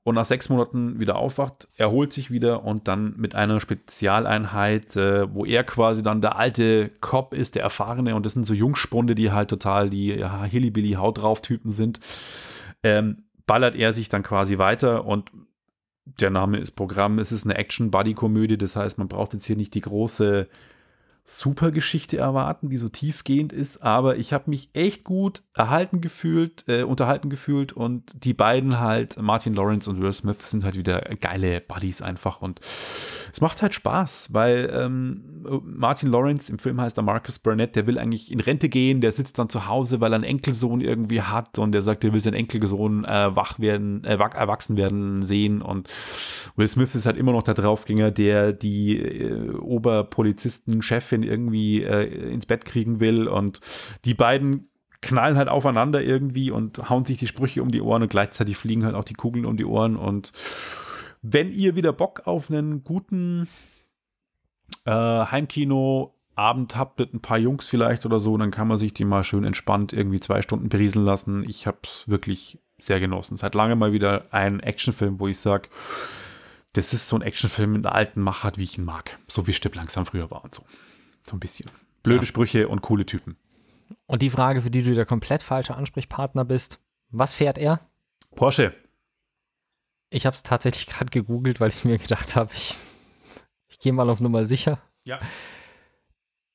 [0.05, 5.35] und nach sechs Monaten wieder aufwacht, erholt sich wieder und dann mit einer Spezialeinheit, äh,
[5.35, 9.15] wo er quasi dann der alte Cop ist, der Erfahrene und das sind so Jungspunde,
[9.15, 12.01] die halt total die ja, Hillybilly-Haut drauf Typen sind,
[12.83, 15.31] ähm, ballert er sich dann quasi weiter und
[16.05, 19.75] der Name ist Programm, es ist eine Action-Buddy-Komödie, das heißt, man braucht jetzt hier nicht
[19.75, 20.49] die große
[21.27, 26.65] super Geschichte erwarten, die so tiefgehend ist, aber ich habe mich echt gut erhalten gefühlt,
[26.69, 31.01] äh, unterhalten gefühlt und die beiden halt, Martin Lawrence und Will Smith, sind halt wieder
[31.21, 32.61] geile Buddies einfach und
[33.33, 37.87] es macht halt Spaß, weil ähm, Martin Lawrence im Film heißt er Marcus Burnett, der
[37.87, 41.23] will eigentlich in Rente gehen, der sitzt dann zu Hause, weil er einen Enkelsohn irgendwie
[41.23, 45.63] hat und der sagt, er will seinen Enkelsohn äh, wach werden, äh, erwachsen werden sehen
[45.63, 45.89] und
[46.57, 52.33] Will Smith ist halt immer noch der Draufgänger, der die äh, Oberpolizisten, Chefin irgendwie äh,
[52.33, 53.61] ins Bett kriegen will und
[54.05, 54.69] die beiden
[55.01, 58.85] knallen halt aufeinander irgendwie und hauen sich die Sprüche um die Ohren und gleichzeitig fliegen
[58.85, 60.33] halt auch die Kugeln um die Ohren und
[61.23, 63.49] wenn ihr wieder Bock auf einen guten
[64.85, 68.93] äh, Heimkino Abend habt mit ein paar Jungs vielleicht oder so, dann kann man sich
[68.93, 71.45] die mal schön entspannt irgendwie zwei Stunden berieseln lassen.
[71.49, 73.37] Ich habe es wirklich sehr genossen.
[73.37, 75.69] Seit lange mal wieder ein Actionfilm, wo ich sage,
[76.73, 79.17] das ist so ein Actionfilm mit einer alten Machart, wie ich ihn mag.
[79.29, 80.65] So wie Stipp langsam früher war und so.
[81.27, 81.71] So ein bisschen.
[82.03, 82.27] Blöde Ja.
[82.27, 83.37] Sprüche und coole Typen.
[84.07, 87.81] Und die Frage, für die du der komplett falsche Ansprechpartner bist, was fährt er?
[88.35, 88.75] Porsche.
[90.11, 92.77] Ich habe es tatsächlich gerade gegoogelt, weil ich mir gedacht habe, ich,
[93.69, 94.79] ich gehe mal auf Nummer sicher.
[95.05, 95.19] Ja.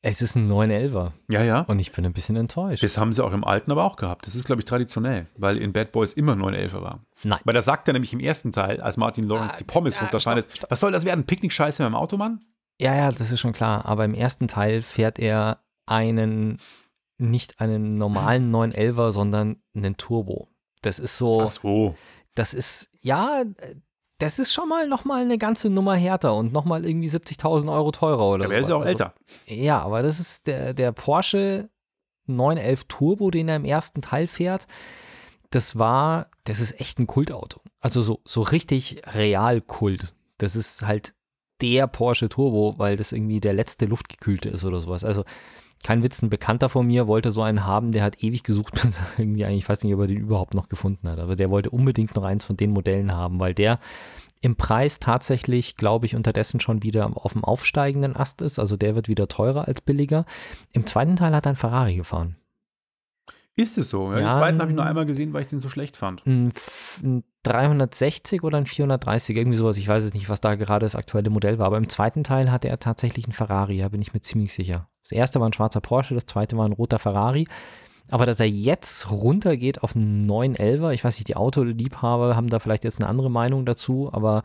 [0.02, 1.62] Es ist ein 911er Ja, ja.
[1.62, 2.82] und ich bin ein bisschen enttäuscht.
[2.82, 4.26] Das haben sie auch im Alten aber auch gehabt.
[4.26, 7.06] Das ist, glaube ich, traditionell, weil in Bad Boys immer 911 war.
[7.26, 7.40] Nein.
[7.44, 10.08] Weil da sagt er nämlich im ersten Teil, als Martin Lawrence Ah, die Pommes stopp,
[10.22, 10.72] stopp.
[10.72, 11.26] was soll das werden?
[11.26, 12.40] Picknick-Scheiße mit dem Automann?
[12.80, 13.86] Ja, ja, das ist schon klar.
[13.86, 16.58] Aber im ersten Teil fährt er einen,
[17.18, 20.48] nicht einen normalen 911er, sondern einen Turbo.
[20.82, 21.96] Das ist so, Ach so.
[22.36, 23.44] das ist, ja,
[24.20, 28.30] das ist schon mal nochmal eine ganze Nummer härter und nochmal irgendwie 70.000 Euro teurer
[28.30, 28.86] oder Aber er ist ja sowas.
[28.88, 29.14] auch Also, älter.
[29.48, 31.70] Ja, aber das ist der, der Porsche
[32.28, 34.68] 911 Turbo, den er im ersten Teil fährt.
[35.50, 37.60] Das war, das ist echt ein Kultauto.
[37.82, 40.14] Also so, so richtig real Kult.
[40.38, 41.14] Das ist halt
[41.62, 45.04] der Porsche Turbo, weil das irgendwie der letzte luftgekühlte ist oder sowas.
[45.04, 45.24] Also
[45.84, 48.98] kein Witz, ein Bekannter von mir wollte so einen haben, der hat ewig gesucht, bis
[48.98, 51.50] er irgendwie eigentlich, ich weiß nicht, ob er den überhaupt noch gefunden hat, aber der
[51.50, 53.80] wollte unbedingt noch eins von den Modellen haben, weil der
[54.42, 58.58] im Preis tatsächlich, glaube ich, unterdessen schon wieder auf dem aufsteigenden Ast ist.
[58.58, 60.26] Also der wird wieder teurer als billiger.
[60.72, 62.38] Im zweiten Teil hat er ein Ferrari gefahren.
[63.60, 64.12] Ist es so?
[64.12, 65.98] Ja, Ja, den zweiten habe ich nur ähm, einmal gesehen, weil ich den so schlecht
[65.98, 66.26] fand.
[66.26, 69.78] Ein, F- ein 360 oder ein 430, irgendwie sowas.
[69.78, 71.66] Ich weiß es nicht, was da gerade das aktuelle Modell war.
[71.68, 74.88] Aber im zweiten Teil hatte er tatsächlich einen Ferrari, da bin ich mir ziemlich sicher.
[75.04, 77.48] Das erste war ein schwarzer Porsche, das zweite war ein roter Ferrari.
[78.12, 82.60] Aber dass er jetzt runtergeht auf einen 911er, ich weiß nicht, die Autoliebhaber haben da
[82.60, 84.42] vielleicht jetzt eine andere Meinung dazu, aber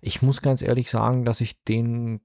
[0.00, 2.20] ich muss ganz ehrlich sagen, dass ich den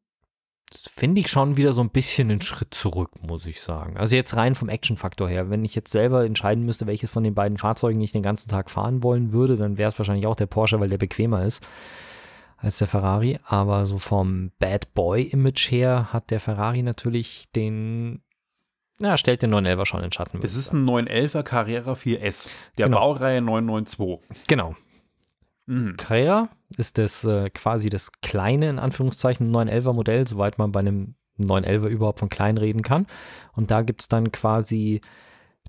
[0.82, 3.98] finde ich schon wieder so ein bisschen einen Schritt zurück, muss ich sagen.
[3.98, 5.50] Also jetzt rein vom Action-Faktor her.
[5.50, 8.70] Wenn ich jetzt selber entscheiden müsste, welches von den beiden Fahrzeugen ich den ganzen Tag
[8.70, 11.62] fahren wollen würde, dann wäre es wahrscheinlich auch der Porsche, weil der bequemer ist
[12.58, 13.40] als der Ferrari.
[13.46, 18.22] Aber so vom Bad Boy-Image her hat der Ferrari natürlich den,
[19.00, 20.40] na, stellt den 911er schon in den Schatten.
[20.44, 23.00] Es ist ein 911er Carrera 4S, der Genau.
[23.00, 24.48] Baureihe 992.
[24.48, 24.76] Genau.
[25.66, 25.98] Mhm.
[25.98, 31.16] Carrera ist das äh, quasi das kleine, in Anführungszeichen, 911er Modell, soweit man bei einem
[31.40, 33.08] 911er überhaupt von klein reden kann.
[33.54, 35.02] Und da gibt es dann quasi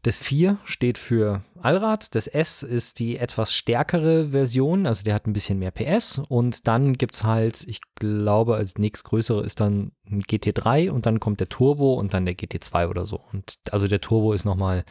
[0.04, 5.26] das 4 steht für Allrad, das S ist die etwas stärkere Version, also der hat
[5.26, 6.20] ein bisschen mehr PS.
[6.28, 11.20] Und dann gibt es halt, ich glaube, als nächstgrößere ist dann ein GT3 und dann
[11.20, 13.18] kommt der Turbo und dann der GT2 oder so.
[13.32, 14.84] Und also der Turbo ist nochmal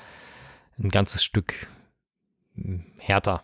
[0.79, 1.67] ein ganzes Stück
[2.55, 3.43] hm, härter.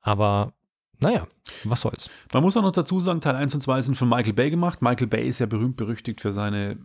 [0.00, 0.54] Aber
[1.00, 1.26] naja,
[1.64, 2.10] was soll's.
[2.32, 4.82] Man muss auch noch dazu sagen, Teil 1 und 2 sind von Michael Bay gemacht.
[4.82, 6.78] Michael Bay ist ja berühmt berüchtigt für seine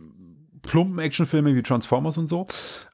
[0.62, 2.46] plumpen Actionfilme wie Transformers und so.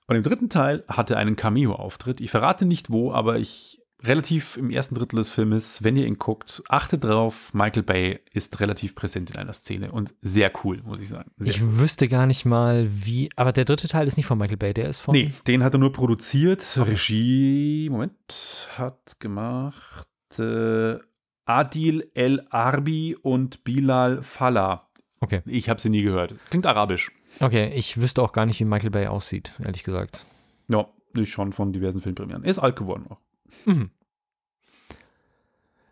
[0.07, 2.21] Und im dritten Teil hat er einen Cameo-Auftritt.
[2.21, 6.19] Ich verrate nicht wo, aber ich relativ im ersten Drittel des Filmes, wenn ihr ihn
[6.19, 11.01] guckt, achtet drauf, Michael Bay ist relativ präsent in einer Szene und sehr cool, muss
[11.01, 11.31] ich sagen.
[11.39, 13.31] Sehr Ich wüsste gar nicht mal, wie.
[13.37, 15.15] Aber der dritte Teil ist nicht von Michael Bay, der ist von.
[15.15, 16.79] Nee, den hat er nur produziert.
[16.79, 20.09] Regie, Moment, hat gemacht
[20.39, 20.99] äh,
[21.45, 24.89] Adil El Arbi und Bilal Fallah.
[25.21, 25.43] Okay.
[25.47, 26.35] Ich habe sie nie gehört.
[26.51, 27.11] Klingt arabisch.
[27.41, 30.27] Okay, ich wüsste auch gar nicht, wie Michael Bay aussieht, ehrlich gesagt.
[30.69, 32.45] Ja, ist schon von diversen Filmpremieren.
[32.45, 33.19] Ist alt geworden auch.
[33.67, 33.91] Mhm.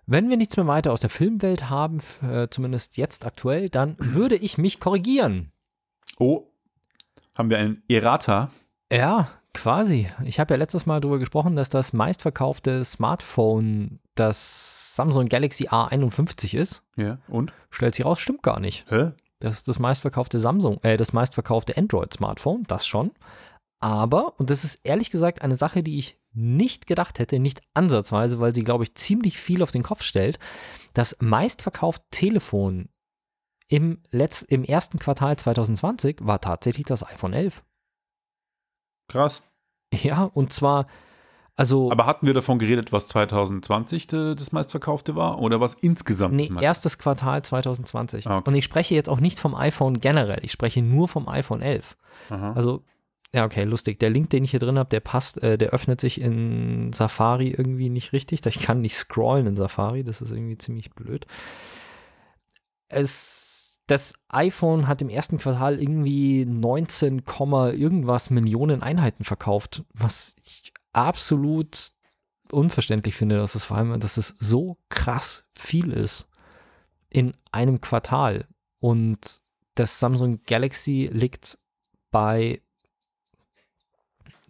[0.07, 4.35] Wenn wir nichts mehr weiter aus der Filmwelt haben, äh, zumindest jetzt aktuell, dann würde
[4.35, 5.53] ich mich korrigieren.
[6.19, 6.49] Oh,
[7.37, 8.51] haben wir einen Errata.
[8.93, 10.09] Ja, quasi.
[10.25, 16.57] Ich habe ja letztes Mal darüber gesprochen, dass das meistverkaufte Smartphone das Samsung Galaxy A51
[16.57, 16.83] ist.
[16.97, 17.53] Ja, und?
[17.71, 18.85] Stellt sich raus, stimmt gar nicht.
[18.89, 19.13] Hä?
[19.41, 23.13] Das ist das meistverkaufte Samsung, äh, das meistverkaufte Android-Smartphone, das schon.
[23.81, 28.39] Aber, und das ist ehrlich gesagt eine Sache, die ich nicht gedacht hätte, nicht ansatzweise,
[28.39, 30.39] weil sie, glaube ich, ziemlich viel auf den Kopf stellt,
[30.93, 32.91] das meistverkaufte Telefon
[33.69, 37.63] im, Letz-, im ersten Quartal 2020 war tatsächlich das iPhone 11.
[39.11, 39.42] Krass.
[39.92, 40.87] Ja, und zwar,
[41.57, 41.90] also.
[41.90, 46.35] Aber hatten wir davon geredet, was 2020 de, das meistverkaufte war oder was insgesamt?
[46.35, 48.29] Nee, erstes Quartal 2020.
[48.29, 48.49] Ah, okay.
[48.49, 51.96] Und ich spreche jetzt auch nicht vom iPhone generell, ich spreche nur vom iPhone 11.
[52.31, 52.53] Aha.
[52.53, 52.85] Also,
[53.35, 53.99] ja, okay, lustig.
[53.99, 57.49] Der Link, den ich hier drin habe, der passt, äh, der öffnet sich in Safari
[57.51, 58.46] irgendwie nicht richtig.
[58.46, 61.27] Ich kann nicht scrollen in Safari, das ist irgendwie ziemlich blöd.
[62.88, 63.50] Es,
[63.90, 70.72] das iPhone hat im ersten Quartal irgendwie 19, Komma irgendwas Millionen Einheiten verkauft, was ich
[70.92, 71.90] absolut
[72.53, 76.29] unverständlich finde, dass es vor allem, dass es so krass viel ist
[77.09, 78.46] in einem Quartal.
[78.79, 79.42] Und
[79.74, 81.59] das Samsung Galaxy liegt
[82.12, 82.62] bei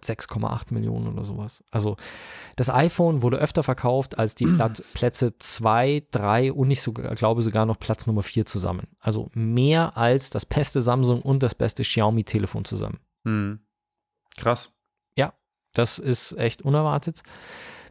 [0.04, 1.64] 6,8 Millionen oder sowas.
[1.70, 1.96] Also
[2.56, 7.42] das iPhone wurde öfter verkauft als die Platz, Plätze 2, 3 und ich sogar, glaube
[7.42, 8.88] sogar noch Platz Nummer 4 zusammen.
[8.98, 12.98] Also mehr als das beste Samsung und das beste Xiaomi-Telefon zusammen.
[13.24, 13.60] Hm.
[14.36, 14.74] Krass.
[15.72, 17.22] Das ist echt unerwartet.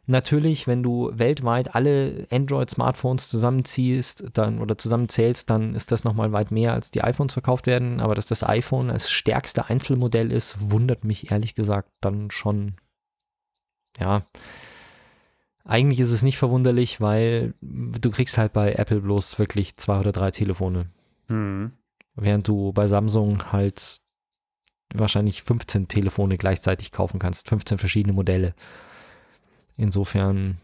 [0.10, 6.50] Natürlich, wenn du weltweit alle Android-Smartphones zusammenziehst dann, oder zusammenzählst, dann ist das nochmal weit
[6.50, 8.02] mehr, als die iPhones verkauft werden.
[8.02, 12.78] Aber dass das iPhone als stärkste Einzelmodell ist, wundert mich ehrlich gesagt dann schon.
[14.00, 14.24] Ja.
[15.64, 20.12] Eigentlich ist es nicht verwunderlich, weil du kriegst halt bei Apple bloß wirklich zwei oder
[20.12, 20.88] drei Telefone.
[21.28, 21.74] Hm.
[22.16, 24.02] Während du bei Samsung halt
[24.92, 28.56] wahrscheinlich 15 Telefone gleichzeitig kaufen kannst, 15 verschiedene Modelle.
[29.80, 30.58] Insofern,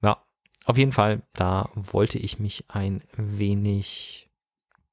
[0.00, 0.22] ja,
[0.66, 4.30] auf jeden Fall, da wollte ich mich ein wenig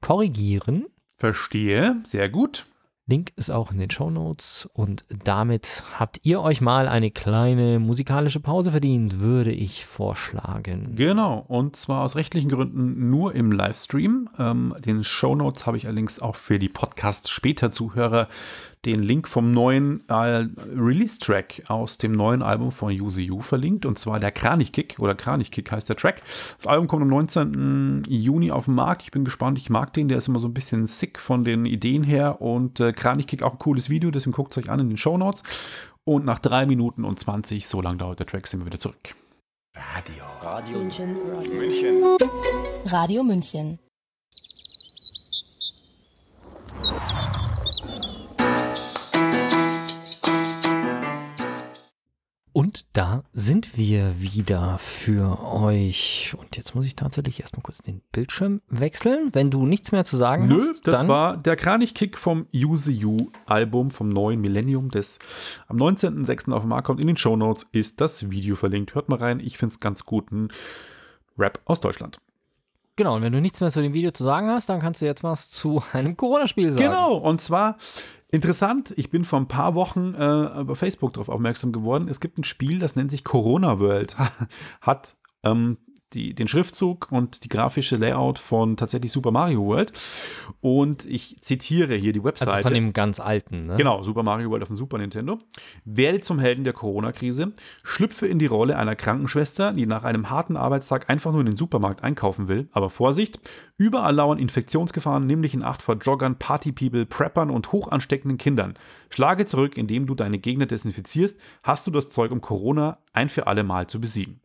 [0.02, 0.88] korrigieren.
[1.18, 2.02] Verstehe.
[2.04, 2.66] Sehr gut.
[3.06, 7.78] Link ist auch in den Show Notes und damit habt ihr euch mal eine kleine
[7.78, 10.96] musikalische Pause verdient, würde ich vorschlagen.
[10.96, 14.30] Genau, und zwar aus rechtlichen Gründen nur im Livestream.
[14.40, 18.30] Ähm, den Shownotes habe ich allerdings auch für die Podcast-Später-Zuhörer
[18.86, 24.00] den Link vom neuen äh, Release-Track aus dem neuen Album von Yuzi Yu verlinkt, und
[24.00, 26.24] zwar der Kranichkick oder Kranichkick heißt der Track.
[26.58, 28.04] Das Album kommt am 19.
[28.08, 29.04] Juni auf den Markt.
[29.04, 31.66] Ich bin gespannt, ich mag den, der ist immer so ein bisschen sick von den
[31.66, 34.90] Ideen her und äh, Kranichkick auch ein cooles Video, deswegen guckt es euch an in
[34.90, 35.44] den Shownotes.
[36.04, 39.16] Und nach 3 Minuten und 20, so lang dauert der Track, sind wir wieder zurück.
[41.54, 42.04] München.
[42.04, 42.32] Radio.
[42.86, 43.80] Radio München.
[52.62, 56.36] Und da sind wir wieder für euch.
[56.38, 59.32] Und jetzt muss ich tatsächlich erstmal kurz den Bildschirm wechseln.
[59.34, 62.92] Wenn du nichts mehr zu sagen Nö, hast, das dann war der Kranichkick vom Use
[62.92, 65.18] You Album vom neuen Millennium, das
[65.70, 66.54] am 19.06.
[66.54, 67.00] auf den Markt kommt.
[67.00, 68.94] In den Shownotes ist das Video verlinkt.
[68.94, 70.50] Hört mal rein, ich finde es ganz guten
[71.40, 72.20] Rap aus Deutschland.
[72.96, 75.06] Genau, und wenn du nichts mehr zu dem Video zu sagen hast, dann kannst du
[75.06, 76.86] jetzt was zu einem Corona-Spiel sagen.
[76.86, 77.78] Genau, und zwar
[78.30, 82.08] interessant, ich bin vor ein paar Wochen äh, über Facebook darauf aufmerksam geworden.
[82.10, 84.16] Es gibt ein Spiel, das nennt sich Corona World.
[84.82, 85.78] Hat ähm,
[86.14, 89.94] die, den Schriftzug und die grafische Layout von tatsächlich Super Mario World.
[90.60, 92.52] Und ich zitiere hier die Webseite.
[92.52, 93.76] Also von dem ganz alten, ne?
[93.78, 95.40] Genau, Super Mario World auf dem Super Nintendo.
[95.86, 100.58] Werde zum Helden der Corona-Krise, schlüpfe in die Rolle einer Krankenschwester, die nach einem harten
[100.58, 102.70] Arbeitstag einfach nur in den Supermarkt einkaufen will.
[102.72, 103.40] Aber Vorsicht,
[103.78, 108.76] überall lauern Infektionsgefahren, nämlich in Acht vor Joggern, Partypeople, Preppern und hoch ansteckenden Kindern.
[109.10, 113.48] Schlage zurück, indem du deine Gegner desinfizierst, hast du das Zeug, um Corona ein für
[113.48, 114.40] alle Mal zu besiegen.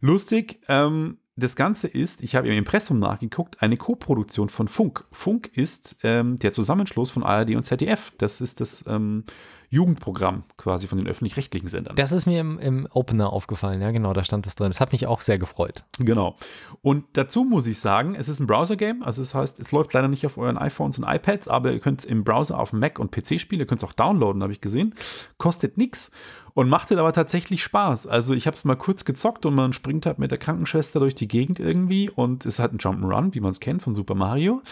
[0.00, 5.04] Lustig, ähm, das Ganze ist, ich habe im Impressum nachgeguckt, eine Co-Produktion von Funk.
[5.10, 8.12] Funk ist ähm, der Zusammenschluss von ARD und ZDF.
[8.18, 9.24] Das ist das ähm,
[9.68, 11.96] Jugendprogramm quasi von den öffentlich-rechtlichen Sendern.
[11.96, 14.70] Das ist mir im, im Opener aufgefallen, ja, genau, da stand das drin.
[14.70, 15.84] Das hat mich auch sehr gefreut.
[15.98, 16.36] Genau.
[16.82, 19.02] Und dazu muss ich sagen, es ist ein Browser-Game.
[19.02, 22.00] Also das heißt, es läuft leider nicht auf euren iPhones und iPads, aber ihr könnt
[22.00, 23.60] es im Browser auf Mac und PC spielen.
[23.60, 24.94] Ihr könnt es auch downloaden, habe ich gesehen.
[25.38, 26.12] Kostet nichts
[26.54, 28.06] und macht aber tatsächlich Spaß.
[28.06, 31.14] Also ich habe es mal kurz gezockt und man springt halt mit der Krankenschwester durch
[31.14, 34.62] die Gegend irgendwie und ist halt ein Jump'n'Run, wie man es kennt von Super Mario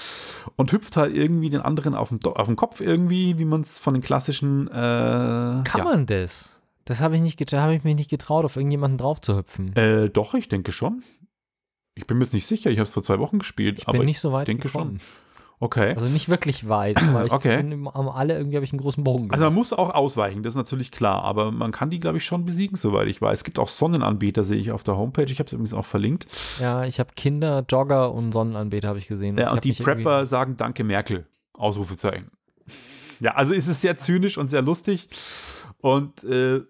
[0.56, 3.78] und hüpft halt irgendwie den anderen auf den, auf den Kopf irgendwie, wie man es
[3.78, 5.84] von den klassischen äh, Kann ja.
[5.84, 6.60] man das?
[6.84, 9.74] Das habe ich, nicht habe ich mich nicht getraut, auf irgendjemanden drauf zu hüpfen.
[9.76, 11.02] Äh, doch, ich denke schon.
[11.94, 13.98] Ich bin mir jetzt nicht sicher, ich habe es vor zwei Wochen gespielt, ich aber
[13.98, 15.00] bin nicht so weit denke gekommen.
[15.62, 15.94] Okay.
[15.94, 17.56] Also nicht wirklich weit, weil ich Okay.
[17.62, 20.52] bin am alle irgendwie habe ich einen großen Bogen Also man muss auch ausweichen, das
[20.52, 23.38] ist natürlich klar, aber man kann die, glaube ich, schon besiegen, soweit ich weiß.
[23.40, 25.24] Es gibt auch Sonnenanbeter, sehe ich auf der Homepage.
[25.24, 26.26] Ich habe es übrigens auch verlinkt.
[26.60, 29.38] Ja, ich habe Kinder, Jogger und Sonnenanbeter habe ich gesehen.
[29.38, 31.26] Ja, ich und die Prepper sagen Danke Merkel.
[31.56, 32.30] Ausrufezeichen.
[33.20, 35.08] Ja, also ist es sehr zynisch und sehr lustig.
[35.80, 36.62] Und äh,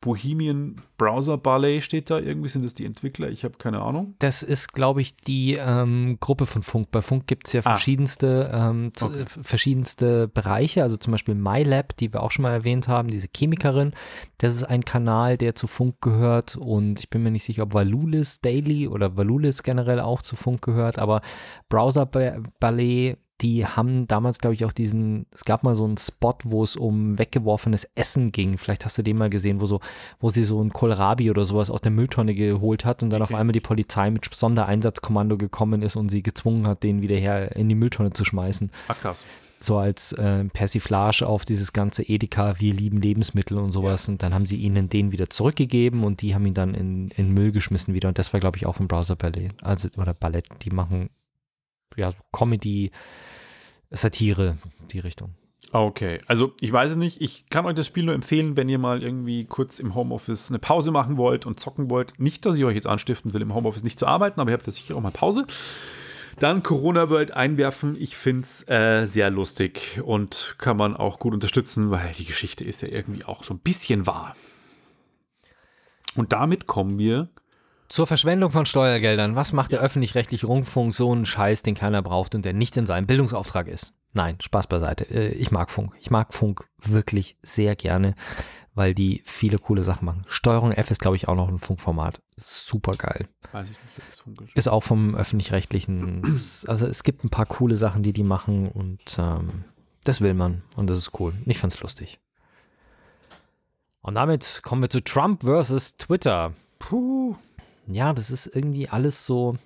[0.00, 2.48] Bohemian Browser Ballet steht da irgendwie.
[2.48, 3.28] Sind das die Entwickler?
[3.30, 4.14] Ich habe keine Ahnung.
[4.18, 6.90] Das ist, glaube ich, die ähm, Gruppe von Funk.
[6.90, 7.70] Bei Funk gibt es ja Ah.
[7.72, 9.24] verschiedenste, ähm, Okay.
[9.26, 10.82] verschiedenste Bereiche.
[10.82, 13.92] Also zum Beispiel MyLab, die wir auch schon mal erwähnt haben, diese Chemikerin.
[14.38, 16.56] Das ist ein Kanal, der zu Funk gehört.
[16.56, 20.62] Und ich bin mir nicht sicher, ob Valulis Daily oder Valulis generell auch zu Funk
[20.62, 20.98] gehört.
[20.98, 21.20] Aber
[21.68, 25.98] Browser Ba- Ballet, die haben damals, glaube ich, auch diesen, es gab mal so einen
[25.98, 28.56] Spot, wo es um weggeworfenes Essen ging.
[28.56, 29.80] Vielleicht hast du den mal gesehen, wo so,
[30.20, 33.34] wo sie so ein Kohlrabi oder sowas aus der Mülltonne geholt hat und dann auf
[33.34, 37.68] einmal die Polizei mit Sondereinsatzkommando gekommen ist und sie gezwungen hat, den wieder her in
[37.68, 38.70] die Mülltonne zu schmeißen.
[38.88, 39.26] Ach krass.
[39.60, 44.08] So als äh, Persiflage auf dieses ganze Edeka, wir lieben Lebensmittel und sowas.
[44.08, 47.32] Und dann haben sie ihnen den wieder zurückgegeben und die haben ihn dann in, in
[47.32, 48.08] Müll geschmissen wieder.
[48.08, 49.52] Und das war, glaube ich, auch vom Browser Ballet.
[49.62, 51.08] Also, oder Ballett, die machen
[51.96, 52.90] ja so Comedy,
[53.90, 54.58] Satire,
[54.90, 55.34] die Richtung.
[55.72, 57.20] Okay, also ich weiß es nicht.
[57.20, 60.58] Ich kann euch das Spiel nur empfehlen, wenn ihr mal irgendwie kurz im Homeoffice eine
[60.58, 62.18] Pause machen wollt und zocken wollt.
[62.18, 64.66] Nicht, dass ich euch jetzt anstiften will, im Homeoffice nicht zu arbeiten, aber ihr habt
[64.66, 65.44] ja sicher auch mal Pause.
[66.38, 67.96] Dann Corona World einwerfen.
[67.98, 72.62] Ich finde es äh, sehr lustig und kann man auch gut unterstützen, weil die Geschichte
[72.62, 74.36] ist ja irgendwie auch so ein bisschen wahr.
[76.14, 77.28] Und damit kommen wir.
[77.88, 79.36] Zur Verschwendung von Steuergeldern.
[79.36, 82.86] Was macht der öffentlich-rechtliche Rundfunk so einen Scheiß, den keiner braucht und der nicht in
[82.86, 83.92] seinem Bildungsauftrag ist?
[84.12, 85.04] Nein, Spaß beiseite.
[85.04, 85.94] Äh, Ich mag Funk.
[86.00, 88.14] Ich mag Funk wirklich sehr gerne,
[88.74, 90.24] weil die viele coole Sachen machen.
[90.26, 92.20] Steuerung F ist, glaube ich, auch noch ein Funkformat.
[92.36, 93.28] Super geil.
[93.52, 94.50] Weiß ich nicht, ob das funkelt.
[94.54, 96.24] Ist auch vom öffentlich-rechtlichen.
[96.24, 99.64] ist- Also es gibt ein paar coole Sachen, die die machen und ähm,
[100.04, 101.32] das will man und das ist cool.
[101.44, 102.18] Ich fand's lustig.
[104.00, 106.52] Und damit kommen wir zu Trump versus Twitter.
[106.78, 107.34] Puh.
[107.86, 109.56] Ja, das ist irgendwie alles so.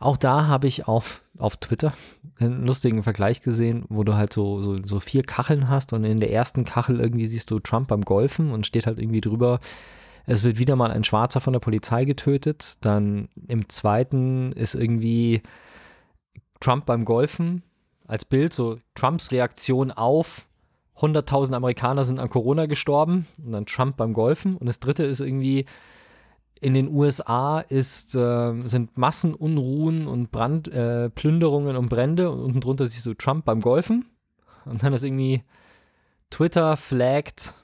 [0.00, 1.92] Auch da habe ich auf, auf Twitter
[2.38, 6.18] einen lustigen Vergleich gesehen, wo du halt so, so, so vier Kacheln hast und in
[6.18, 9.60] der ersten Kachel irgendwie siehst du Trump beim Golfen und steht halt irgendwie drüber,
[10.26, 12.84] es wird wieder mal ein Schwarzer von der Polizei getötet.
[12.84, 15.42] Dann im zweiten ist irgendwie
[16.60, 17.62] Trump beim Golfen
[18.06, 20.46] als Bild, so Trumps Reaktion auf
[20.98, 24.56] 100.000 Amerikaner sind an Corona gestorben und dann Trump beim Golfen.
[24.56, 25.66] Und das dritte ist irgendwie,
[26.62, 32.60] in den USA ist, äh, sind Massenunruhen und Brand, äh, Plünderungen und Brände und unten
[32.60, 34.06] drunter siehst du Trump beim Golfen.
[34.64, 35.42] Und dann ist irgendwie
[36.30, 37.54] Twitter flaggt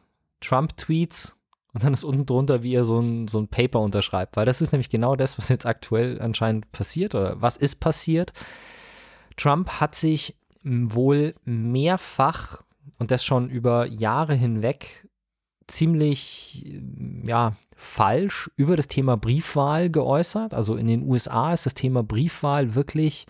[0.40, 1.36] Trump-Tweets
[1.74, 4.36] und dann ist unten drunter, wie er so ein, so ein Paper unterschreibt.
[4.36, 8.32] Weil das ist nämlich genau das, was jetzt aktuell anscheinend passiert oder was ist passiert.
[9.36, 12.64] Trump hat sich wohl mehrfach
[12.98, 15.07] und das schon über Jahre hinweg
[15.68, 16.80] ziemlich
[17.26, 20.54] ja, falsch über das Thema Briefwahl geäußert.
[20.54, 23.26] Also in den USA ist das Thema Briefwahl wirklich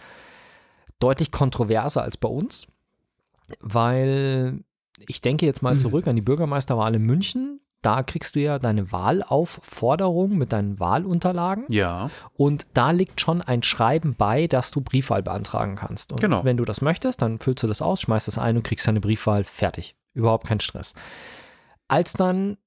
[1.01, 2.67] deutlich kontroverser als bei uns,
[3.61, 4.65] weil
[5.07, 7.61] ich denke jetzt mal zurück an die Bürgermeisterwahl in München.
[7.83, 11.65] Da kriegst du ja deine Wahlaufforderung mit deinen Wahlunterlagen.
[11.69, 16.11] Ja, Und da liegt schon ein Schreiben bei, dass du Briefwahl beantragen kannst.
[16.13, 16.43] Und Genau.
[16.45, 18.99] wenn du das möchtest, dann füllst du das aus, schmeißt das ein und kriegst deine
[19.01, 19.95] Briefwahl fertig.
[20.15, 20.95] Überhaupt kein Stress.
[21.89, 22.59] Als dann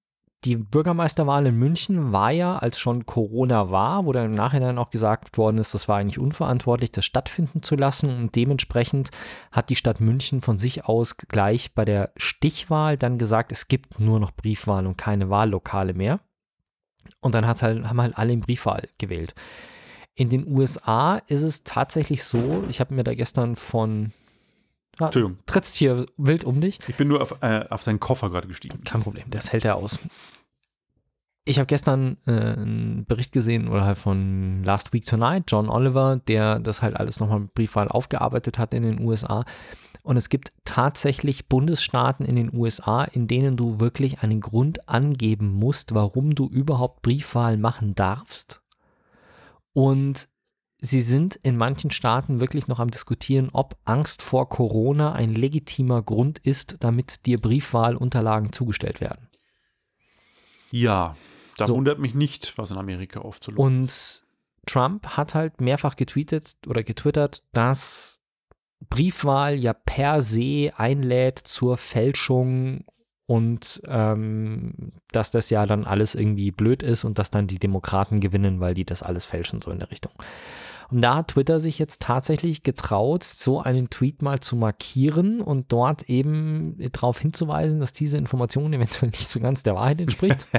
[0.43, 4.89] die Bürgermeisterwahl in München war ja, als schon Corona war, wo dann im Nachhinein auch
[4.89, 8.09] gesagt worden ist, das war eigentlich unverantwortlich, das stattfinden zu lassen.
[8.09, 9.11] Und dementsprechend
[9.51, 13.99] hat die Stadt München von sich aus gleich bei der Stichwahl dann gesagt, es gibt
[13.99, 16.19] nur noch Briefwahl und keine Wahllokale mehr.
[17.19, 19.36] Und dann hat halt, haben halt alle in Briefwahl gewählt.
[20.15, 24.11] In den USA ist es tatsächlich so, ich habe mir da gestern von.
[24.99, 25.37] Ah, Entschuldigung.
[25.45, 26.79] trittst hier wild um dich.
[26.87, 28.83] Ich bin nur auf, äh, auf deinen Koffer gerade gestiegen.
[28.83, 29.99] Kein Problem, das hält er aus.
[31.43, 36.17] Ich habe gestern äh, einen Bericht gesehen oder halt von Last Week Tonight, John Oliver,
[36.27, 39.43] der das halt alles nochmal mit Briefwahl aufgearbeitet hat in den USA.
[40.03, 45.51] Und es gibt tatsächlich Bundesstaaten in den USA, in denen du wirklich einen Grund angeben
[45.51, 48.61] musst, warum du überhaupt Briefwahl machen darfst.
[49.73, 50.27] Und
[50.82, 56.01] sie sind in manchen Staaten wirklich noch am diskutieren, ob Angst vor Corona ein legitimer
[56.01, 59.29] Grund ist, damit dir Briefwahlunterlagen zugestellt werden.
[60.71, 61.15] Ja,
[61.57, 61.75] da So.
[61.75, 64.25] wundert mich nicht, was in Amerika oft so los Und ist.
[64.65, 68.19] Trump hat halt mehrfach getweetet oder getwittert, dass
[68.89, 72.86] Briefwahl ja per se einlädt zur Fälschung
[73.27, 78.19] und ähm, dass das ja dann alles irgendwie blöd ist und dass dann die Demokraten
[78.19, 80.11] gewinnen, weil die das alles fälschen, so in der Richtung.
[80.91, 85.71] Und da hat Twitter sich jetzt tatsächlich getraut, so einen Tweet mal zu markieren und
[85.71, 90.47] dort eben darauf hinzuweisen, dass diese Information eventuell nicht so ganz der Wahrheit entspricht.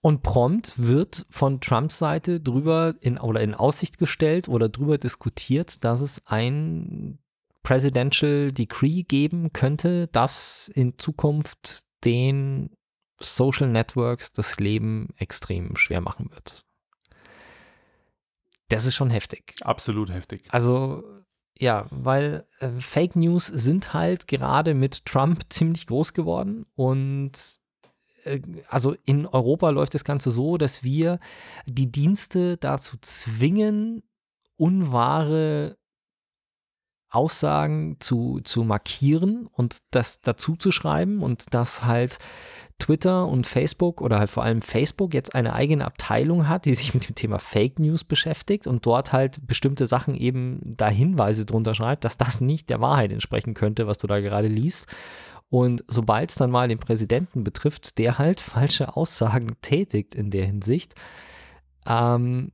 [0.00, 5.82] Und prompt wird von Trumps Seite drüber in, oder in Aussicht gestellt oder drüber diskutiert,
[5.82, 7.18] dass es ein
[7.64, 12.70] Presidential Decree geben könnte, das in Zukunft den
[13.20, 16.64] Social Networks das Leben extrem schwer machen wird.
[18.68, 19.54] Das ist schon heftig.
[19.62, 20.46] Absolut heftig.
[20.50, 21.02] Also
[21.58, 27.32] ja, weil äh, Fake News sind halt gerade mit Trump ziemlich groß geworden und
[28.24, 31.18] äh, also in Europa läuft das Ganze so, dass wir
[31.66, 34.02] die Dienste dazu zwingen,
[34.56, 35.76] unwahre
[37.10, 42.18] Aussagen zu, zu markieren und das dazu zu schreiben und dass halt
[42.78, 46.94] Twitter und Facebook oder halt vor allem Facebook jetzt eine eigene Abteilung hat, die sich
[46.94, 51.74] mit dem Thema Fake News beschäftigt und dort halt bestimmte Sachen eben da Hinweise drunter
[51.74, 54.86] schreibt, dass das nicht der Wahrheit entsprechen könnte, was du da gerade liest.
[55.50, 60.46] Und sobald es dann mal den Präsidenten betrifft, der halt falsche Aussagen tätigt in der
[60.46, 60.94] Hinsicht,
[61.86, 62.52] ähm,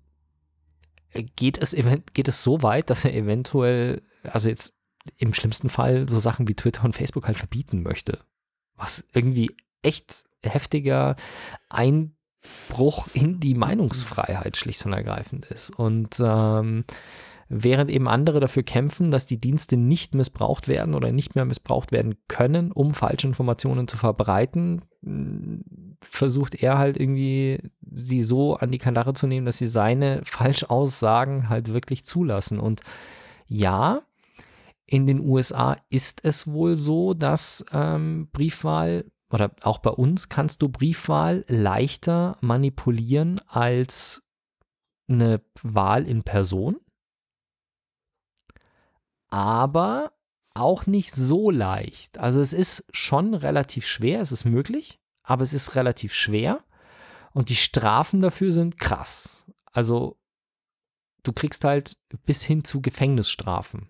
[1.37, 1.77] geht, es,
[2.15, 4.75] geht es so weit, dass er eventuell, also jetzt
[5.19, 8.21] im schlimmsten Fall so Sachen wie Twitter und Facebook halt verbieten möchte.
[8.77, 9.55] Was irgendwie
[9.85, 11.17] echt heftiger
[11.69, 15.71] Einbruch in die Meinungsfreiheit schlicht und ergreifend ist.
[15.71, 16.85] Und ähm,
[17.49, 21.93] während eben andere dafür kämpfen, dass die Dienste nicht missbraucht werden oder nicht mehr missbraucht
[21.93, 24.83] werden können, um falsche Informationen zu verbreiten,
[26.01, 27.61] versucht er halt irgendwie
[27.93, 32.59] sie so an die Kandare zu nehmen, dass sie seine Falschaussagen halt wirklich zulassen.
[32.59, 32.81] Und
[33.47, 34.03] ja,
[34.87, 39.05] in den USA ist es wohl so, dass ähm, Briefwahl
[39.35, 44.23] oder auch bei uns kannst du Briefwahl leichter manipulieren als
[45.09, 46.77] eine Wahl in Person
[49.35, 50.13] aber
[50.55, 52.19] auch nicht so leicht.
[52.19, 56.63] Also es ist schon relativ schwer, es ist möglich, aber es ist relativ schwer
[57.33, 59.45] und die Strafen dafür sind krass.
[59.73, 60.21] Also
[61.25, 63.89] du kriegst halt bis hin zu Gefängnisstrafen.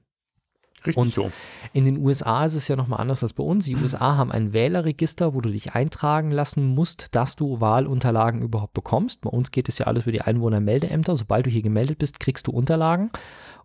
[0.86, 1.30] Richtig und so.
[1.72, 3.64] in den USA ist es ja nochmal anders als bei uns.
[3.64, 8.74] Die USA haben ein Wählerregister, wo du dich eintragen lassen musst, dass du Wahlunterlagen überhaupt
[8.74, 9.22] bekommst.
[9.22, 11.16] Bei uns geht es ja alles über die Einwohnermeldeämter.
[11.16, 13.10] Sobald du hier gemeldet bist, kriegst du Unterlagen.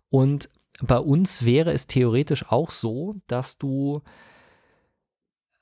[0.08, 0.48] Und
[0.82, 4.00] bei uns wäre es theoretisch auch so, dass du,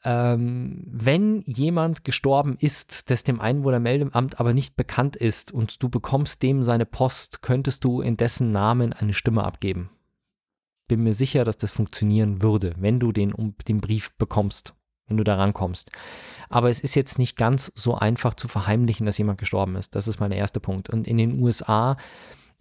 [0.04, 6.42] ähm, wenn jemand gestorben ist, das dem Einwohnermeldeamt aber nicht bekannt ist und du bekommst
[6.42, 9.90] dem seine Post, könntest du in dessen Namen eine Stimme abgeben.
[10.89, 14.74] Bin mir sicher, dass das funktionieren würde, wenn du den, um, den Brief bekommst,
[15.07, 15.91] wenn du da rankommst.
[16.49, 19.95] Aber es ist jetzt nicht ganz so einfach zu verheimlichen, dass jemand gestorben ist.
[19.95, 20.89] Das ist mein erster Punkt.
[20.89, 21.97] Und in den USA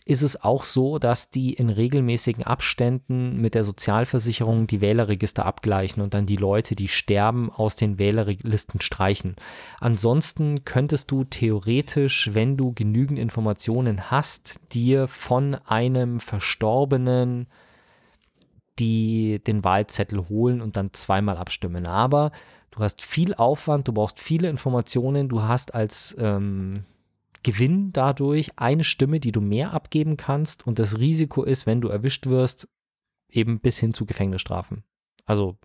[0.07, 6.01] ist es auch so, dass die in regelmäßigen Abständen mit der Sozialversicherung die Wählerregister abgleichen
[6.01, 9.36] und dann die Leute, die sterben, aus den Wählerlisten streichen.
[9.82, 17.47] Ansonsten könntest du theoretisch, wenn du genügend Informationen hast, dir von einem Verstorbenen
[18.80, 21.86] die den Wahlzettel holen und dann zweimal abstimmen.
[21.88, 22.32] Aber
[22.71, 26.86] du hast viel Aufwand, du brauchst viele Informationen, du hast als ähm,
[27.43, 31.88] Gewinn dadurch eine Stimme, die du mehr abgeben kannst und das Risiko ist, wenn du
[31.88, 32.67] erwischt wirst,
[33.30, 34.84] eben bis hin zu Gefängnisstrafen.
[35.25, 35.57] Also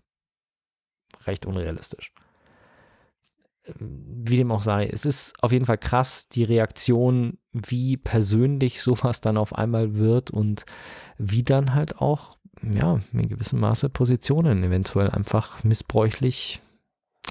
[1.25, 2.13] recht unrealistisch.
[3.79, 9.21] Wie dem auch sei, es ist auf jeden Fall krass, die Reaktion, wie persönlich sowas
[9.21, 10.65] dann auf einmal wird und
[11.17, 12.37] wie dann halt auch,
[12.71, 16.61] ja, in gewissem Maße Positionen eventuell einfach missbräuchlich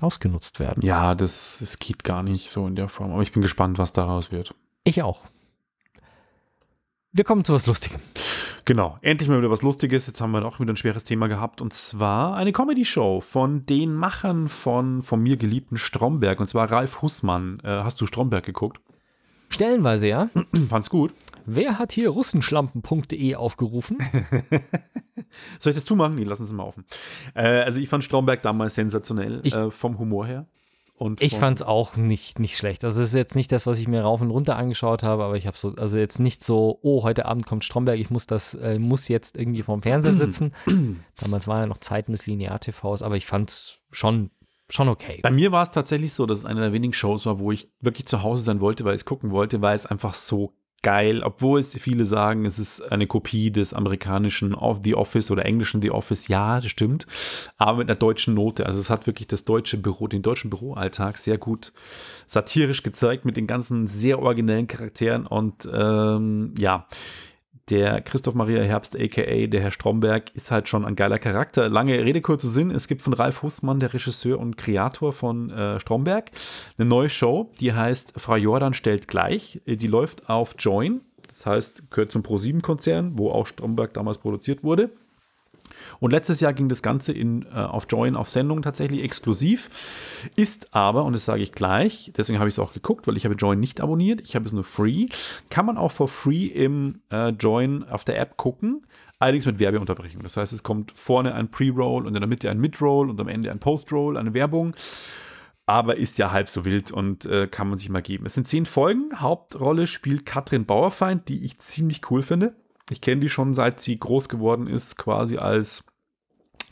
[0.00, 0.84] ausgenutzt werden.
[0.84, 3.12] Ja, das, das geht gar nicht so in der Form.
[3.12, 4.54] Aber ich bin gespannt, was daraus wird.
[4.84, 5.20] Ich auch.
[7.12, 8.00] Wir kommen zu was Lustigem.
[8.64, 10.06] Genau, endlich mal wieder was Lustiges.
[10.06, 11.60] Jetzt haben wir auch wieder ein schweres Thema gehabt.
[11.60, 16.38] Und zwar eine Comedy-Show von den Machern von, von mir geliebten Stromberg.
[16.40, 17.60] Und zwar Ralf Hussmann.
[17.64, 18.80] Äh, hast du Stromberg geguckt?
[19.48, 20.30] Stellenweise, ja.
[20.68, 21.12] Fand's gut.
[21.46, 23.98] Wer hat hier russenschlampen.de aufgerufen?
[25.58, 26.14] Soll ich das zumachen?
[26.14, 26.84] Nee, lassen Sie mal offen.
[27.34, 30.46] Äh, also ich fand Stromberg damals sensationell ich, äh, vom Humor her.
[30.94, 32.84] Und ich fand es auch nicht, nicht schlecht.
[32.84, 35.36] Also es ist jetzt nicht das, was ich mir rauf und runter angeschaut habe, aber
[35.36, 38.54] ich habe so, also jetzt nicht so, oh, heute Abend kommt Stromberg, ich muss das,
[38.54, 40.52] äh, muss jetzt irgendwie vorm Fernseher sitzen.
[41.16, 44.30] Damals war ja noch Zeiten des Linear-TVs, aber ich fand es schon
[44.70, 45.18] schon okay.
[45.22, 47.68] Bei mir war es tatsächlich so, dass es eine der wenigen Shows war, wo ich
[47.80, 51.22] wirklich zu Hause sein wollte, weil ich es gucken wollte, weil es einfach so geil,
[51.22, 55.92] obwohl es viele sagen, es ist eine Kopie des amerikanischen The Office oder englischen The
[55.92, 56.28] Office.
[56.28, 57.06] Ja, das stimmt,
[57.56, 58.66] aber mit einer deutschen Note.
[58.66, 61.72] Also es hat wirklich das deutsche Büro, den deutschen Büroalltag sehr gut
[62.26, 66.86] satirisch gezeigt mit den ganzen sehr originellen Charakteren und ähm, ja,
[67.72, 71.70] der Christoph Maria Herbst, aka der Herr Stromberg, ist halt schon ein geiler Charakter.
[71.70, 72.70] Lange Rede, kurzer Sinn.
[72.70, 76.30] Es gibt von Ralf Hustmann, der Regisseur und Kreator von äh, Stromberg,
[76.76, 79.62] eine neue Show, die heißt Frau Jordan stellt gleich.
[79.66, 84.90] Die läuft auf Join, das heißt, gehört zum Pro7-Konzern, wo auch Stromberg damals produziert wurde.
[86.00, 89.70] Und letztes Jahr ging das Ganze in, äh, auf Join auf Sendung tatsächlich exklusiv.
[90.36, 93.24] Ist aber, und das sage ich gleich, deswegen habe ich es auch geguckt, weil ich
[93.24, 95.06] habe Join nicht abonniert, ich habe es nur free.
[95.50, 98.86] Kann man auch for free im äh, Join auf der App gucken,
[99.18, 100.22] allerdings mit Werbeunterbrechung.
[100.22, 103.28] Das heißt, es kommt vorne ein Pre-Roll und in der Mitte ein Mid-Roll und am
[103.28, 104.74] Ende ein Post-Roll, eine Werbung
[105.66, 108.26] aber ist ja halb so wild und äh, kann man sich mal geben.
[108.26, 109.10] Es sind zehn Folgen.
[109.20, 112.54] Hauptrolle spielt Katrin Bauerfeind, die ich ziemlich cool finde.
[112.92, 115.84] Ich kenne die schon seit sie groß geworden ist, quasi als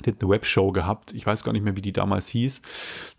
[0.05, 1.13] die hat eine Webshow gehabt.
[1.13, 2.63] Ich weiß gar nicht mehr, wie die damals hieß.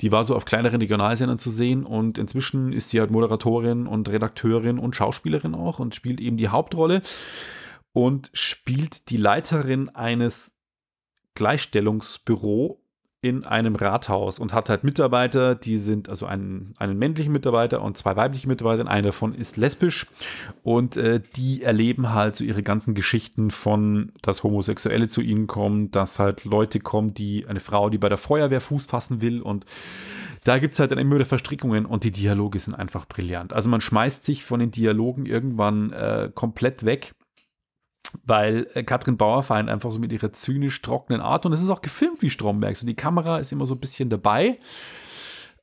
[0.02, 4.10] Die war so auf kleineren Regionalsendern zu sehen und inzwischen ist sie halt Moderatorin und
[4.10, 7.02] Redakteurin und Schauspielerin auch und spielt eben die Hauptrolle
[7.94, 10.54] und spielt die Leiterin eines
[11.36, 12.81] Gleichstellungsbüro
[13.24, 17.96] in einem Rathaus und hat halt Mitarbeiter, die sind also einen, einen männlichen Mitarbeiter und
[17.96, 18.88] zwei weibliche Mitarbeiter.
[18.88, 20.08] Einer davon ist lesbisch
[20.64, 25.92] und äh, die erleben halt so ihre ganzen Geschichten von, dass Homosexuelle zu ihnen kommen,
[25.92, 29.66] dass halt Leute kommen, die eine Frau, die bei der Feuerwehr Fuß fassen will und
[30.44, 33.54] da gibt es halt dann immer wieder Verstrickungen und die Dialoge sind einfach brillant.
[33.54, 37.14] Also man schmeißt sich von den Dialogen irgendwann äh, komplett weg
[38.24, 41.82] weil äh, Katrin Bauerfeind einfach so mit ihrer zynisch trockenen Art und es ist auch
[41.82, 42.76] gefilmt wie Stromberg.
[42.76, 44.60] So die Kamera ist immer so ein bisschen dabei.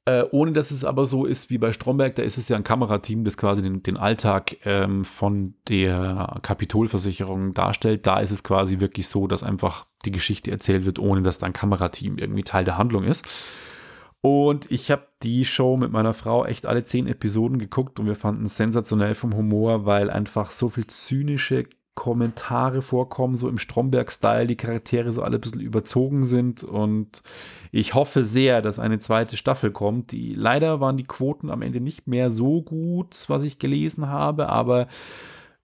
[0.09, 2.65] Äh, ohne dass es aber so ist wie bei Stromberg, da ist es ja ein
[2.65, 8.07] Kamerateam, das quasi den, den Alltag ähm, von der Kapitolversicherung darstellt.
[8.07, 11.47] Da ist es quasi wirklich so, dass einfach die Geschichte erzählt wird, ohne dass da
[11.47, 13.29] ein Kamerateam irgendwie Teil der Handlung ist.
[14.21, 18.17] Und ich habe die Show mit meiner Frau echt alle zehn Episoden geguckt und wir
[18.17, 21.67] fanden es sensationell vom Humor, weil einfach so viel zynische
[21.99, 26.63] Kommentare vorkommen, so im Stromberg-Style, die Charaktere so alle ein bisschen überzogen sind.
[26.63, 27.25] Und
[27.73, 30.13] ich hoffe sehr, dass eine zweite Staffel kommt.
[30.13, 34.49] Die, leider waren die Quoten am Ende nicht mehr so gut, was ich gelesen habe,
[34.49, 34.87] aber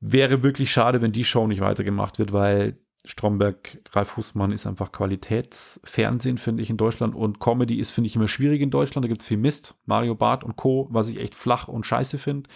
[0.01, 4.91] wäre wirklich schade, wenn die Show nicht weitergemacht wird, weil Stromberg, Ralf Husmann ist einfach
[4.91, 7.15] Qualitätsfernsehen, finde ich, in Deutschland.
[7.15, 9.05] Und Comedy ist, finde ich, immer schwierig in Deutschland.
[9.05, 9.77] Da gibt es viel Mist.
[9.87, 12.51] Mario Barth und Co., was ich echt flach und scheiße finde.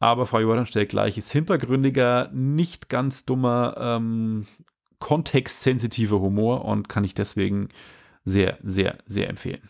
[0.00, 4.46] Aber Frau Jordan stellt gleich, ist hintergründiger, nicht ganz dummer, ähm,
[5.00, 7.68] kontextsensitiver Humor und kann ich deswegen
[8.24, 9.68] sehr, sehr, sehr empfehlen.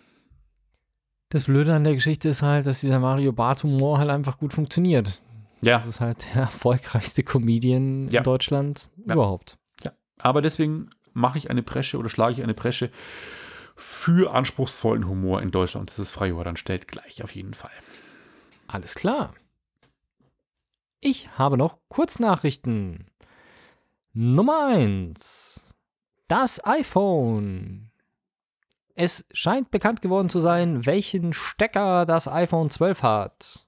[1.31, 4.53] Das Blöde an der Geschichte ist halt, dass dieser Mario Barth Humor halt einfach gut
[4.53, 5.23] funktioniert.
[5.63, 5.79] Ja.
[5.79, 8.19] Das ist halt der erfolgreichste Comedian ja.
[8.19, 9.15] in Deutschland ja.
[9.15, 9.59] überhaupt.
[9.85, 9.93] Ja.
[10.19, 12.91] Aber deswegen mache ich eine Presche oder schlage ich eine Presche
[13.77, 15.91] für anspruchsvollen Humor in Deutschland.
[15.91, 17.71] Das ist Frau Jordan stellt gleich auf jeden Fall.
[18.67, 19.35] Alles klar.
[21.01, 23.07] Ich habe noch Kurznachrichten.
[24.13, 25.65] Nummer 1.
[26.27, 27.93] Das iPhone.
[28.97, 33.67] Es scheint bekannt geworden zu sein, welchen Stecker das iPhone 12 hat.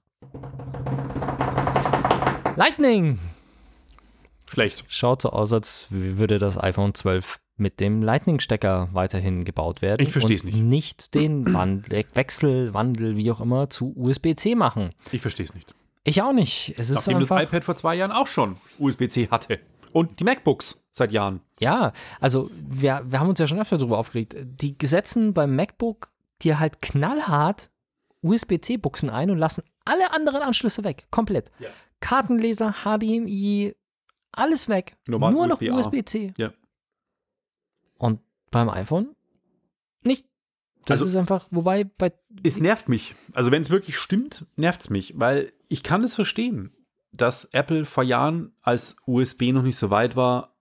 [2.57, 3.17] Lightning.
[4.49, 4.83] Schlecht.
[4.89, 10.01] Schaut so aus, als würde das iPhone 12 mit dem Lightning-Stecker weiterhin gebaut werden.
[10.05, 10.57] Ich verstehe es nicht.
[10.57, 14.89] Nicht den Wandel, Wechsel, Wandel, wie auch immer, zu USB-C machen.
[15.13, 15.73] Ich verstehe es nicht.
[16.03, 16.73] Ich auch nicht.
[16.77, 19.59] Es ist Nachdem einfach, das iPad vor zwei Jahren auch schon USB-C hatte.
[19.93, 21.41] Und die MacBooks seit Jahren.
[21.59, 24.35] Ja, also wir, wir haben uns ja schon öfter darüber aufgeregt.
[24.39, 27.69] Die setzen beim MacBook dir halt knallhart
[28.21, 31.07] USB-C-Buchsen ein und lassen alle anderen Anschlüsse weg.
[31.11, 31.51] Komplett.
[31.59, 31.69] Ja.
[31.99, 33.75] Kartenleser, HDMI,
[34.31, 34.97] alles weg.
[35.07, 36.33] Normal Nur noch USB-C.
[36.37, 36.51] Ja.
[37.97, 39.15] Und beim iPhone
[40.03, 40.25] nicht.
[40.85, 42.11] Das also, ist einfach, wobei bei.
[42.43, 43.15] Es nervt mich.
[43.33, 46.71] Also, wenn es wirklich stimmt, nervt es mich, weil ich kann es verstehen,
[47.11, 50.55] dass Apple vor Jahren, als USB noch nicht so weit war,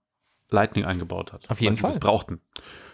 [0.50, 1.48] Lightning eingebaut hat.
[1.50, 1.90] Auf jeden weil Fall.
[1.92, 2.40] Sie das brauchten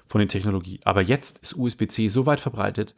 [0.06, 0.80] von der Technologie.
[0.84, 2.94] Aber jetzt ist USB-C so weit verbreitet,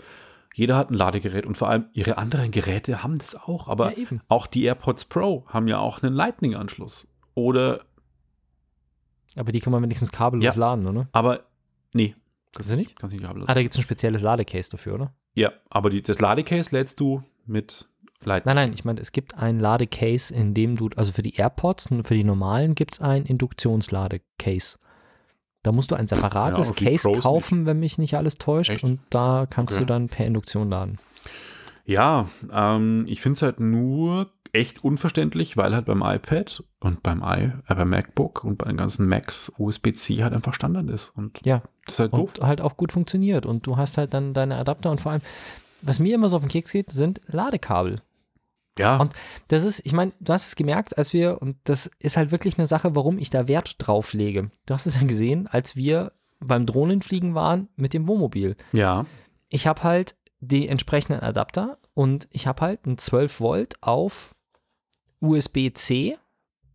[0.54, 3.68] jeder hat ein Ladegerät und vor allem ihre anderen Geräte haben das auch.
[3.68, 7.06] Aber ja, auch die AirPods Pro haben ja auch einen Lightning-Anschluss.
[7.34, 7.84] Oder.
[9.36, 11.08] Aber die kann man wenigstens kabellos ja, laden, oder?
[11.12, 11.44] Aber
[11.92, 12.16] nee,
[12.58, 12.98] Kannst du nicht?
[12.98, 13.48] Kannst nicht kabellos.
[13.48, 15.14] Ah, da gibt es ein spezielles Ladecase dafür, oder?
[15.34, 17.88] Ja, aber die, das Ladecase lädst du mit
[18.24, 18.52] Lightning.
[18.52, 21.92] Nein, nein, ich meine, es gibt ein Ladecase, in dem du, also für die AirPods
[21.92, 24.78] und für die normalen gibt es ein Induktionsladecase.
[25.62, 27.66] Da musst du ein separates ja, Case kaufen, nicht.
[27.68, 28.70] wenn mich nicht alles täuscht.
[28.70, 28.82] Echt?
[28.82, 29.82] Und da kannst okay.
[29.82, 30.98] du dann per Induktion laden.
[31.84, 37.22] Ja, ähm, ich finde es halt nur echt unverständlich, weil halt beim iPad und beim,
[37.22, 41.10] I, äh, beim MacBook und bei den ganzen Macs USB-C halt einfach Standard ist.
[41.16, 42.34] Und ja, das ist halt doof.
[42.38, 43.46] Und halt auch gut funktioniert.
[43.46, 45.22] Und du hast halt dann deine Adapter und vor allem,
[45.82, 48.02] was mir immer so auf den Keks geht, sind Ladekabel.
[48.78, 48.96] Ja.
[48.98, 49.12] Und
[49.48, 52.58] das ist, ich meine, du hast es gemerkt, als wir, und das ist halt wirklich
[52.58, 54.50] eine Sache, warum ich da Wert drauf lege.
[54.66, 58.56] Du hast es ja gesehen, als wir beim Drohnenfliegen waren mit dem Wohnmobil.
[58.72, 59.06] Ja.
[59.48, 64.34] Ich habe halt die entsprechenden Adapter und ich habe halt einen 12 Volt auf
[65.20, 66.18] USB-C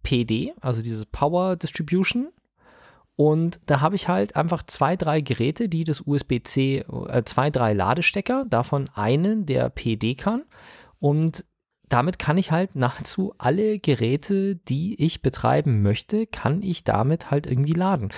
[0.04, 2.30] PD, also dieses Power Distribution
[3.16, 7.74] Und da habe ich halt einfach zwei, drei Geräte, die das USB-C, äh, zwei, drei
[7.74, 10.44] Ladestecker, davon einen, der PD kann.
[11.00, 11.46] Und
[11.90, 17.46] damit kann ich halt nahezu alle Geräte, die ich betreiben möchte, kann ich damit halt
[17.46, 18.10] irgendwie laden.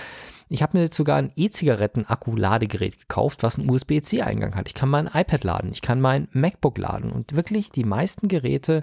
[0.48, 4.68] Ich habe mir jetzt sogar ein E-Zigaretten-Akku-Ladegerät gekauft, was einen USB-C-Eingang hat.
[4.68, 8.82] Ich kann mein iPad laden, ich kann mein MacBook laden und wirklich die meisten Geräte,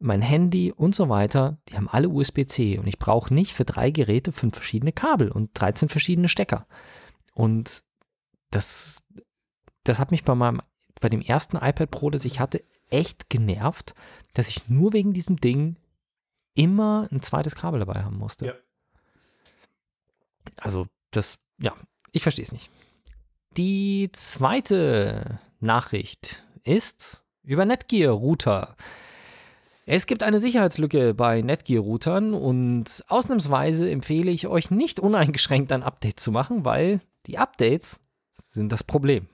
[0.00, 3.90] mein Handy und so weiter, die haben alle USB-C und ich brauche nicht für drei
[3.90, 6.66] Geräte fünf verschiedene Kabel und 13 verschiedene Stecker.
[7.34, 7.84] Und
[8.50, 9.04] das,
[9.84, 10.62] das hat mich bei meinem,
[11.00, 13.94] bei dem ersten iPad Pro, das ich hatte, echt genervt,
[14.32, 15.76] dass ich nur wegen diesem Ding
[16.54, 18.46] immer ein zweites Kabel dabei haben musste.
[18.46, 18.54] Ja.
[20.56, 21.74] Also, das, ja,
[22.10, 22.70] ich verstehe es nicht.
[23.56, 28.76] Die zweite Nachricht ist über Netgear-Router.
[29.92, 36.20] Es gibt eine Sicherheitslücke bei Netgear-Routern und ausnahmsweise empfehle ich euch nicht uneingeschränkt ein Update
[36.20, 37.98] zu machen, weil die Updates
[38.30, 39.26] sind das Problem.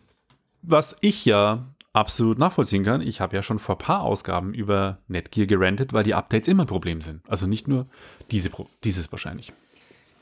[0.63, 3.03] Was ich ja absolut nachvollziehen kann.
[3.03, 6.65] Ich habe ja schon vor ein paar Ausgaben über Netgear gerantet, weil die Updates immer
[6.65, 7.21] ein Problem sind.
[7.29, 7.87] Also nicht nur
[8.31, 8.49] diese,
[8.83, 9.53] dieses wahrscheinlich.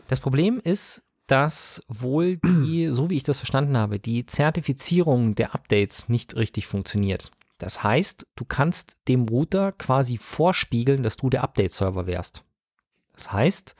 [0.08, 5.54] Das Problem ist, dass wohl die, so wie ich das verstanden habe, die Zertifizierung der
[5.54, 7.30] Updates nicht richtig funktioniert.
[7.58, 12.44] Das heißt, du kannst dem Router quasi vorspiegeln, dass du der Update-Server wärst.
[13.12, 13.76] Das heißt,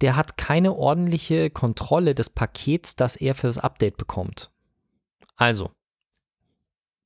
[0.00, 4.50] der hat keine ordentliche Kontrolle des Pakets, das er für das Update bekommt.
[5.36, 5.70] Also,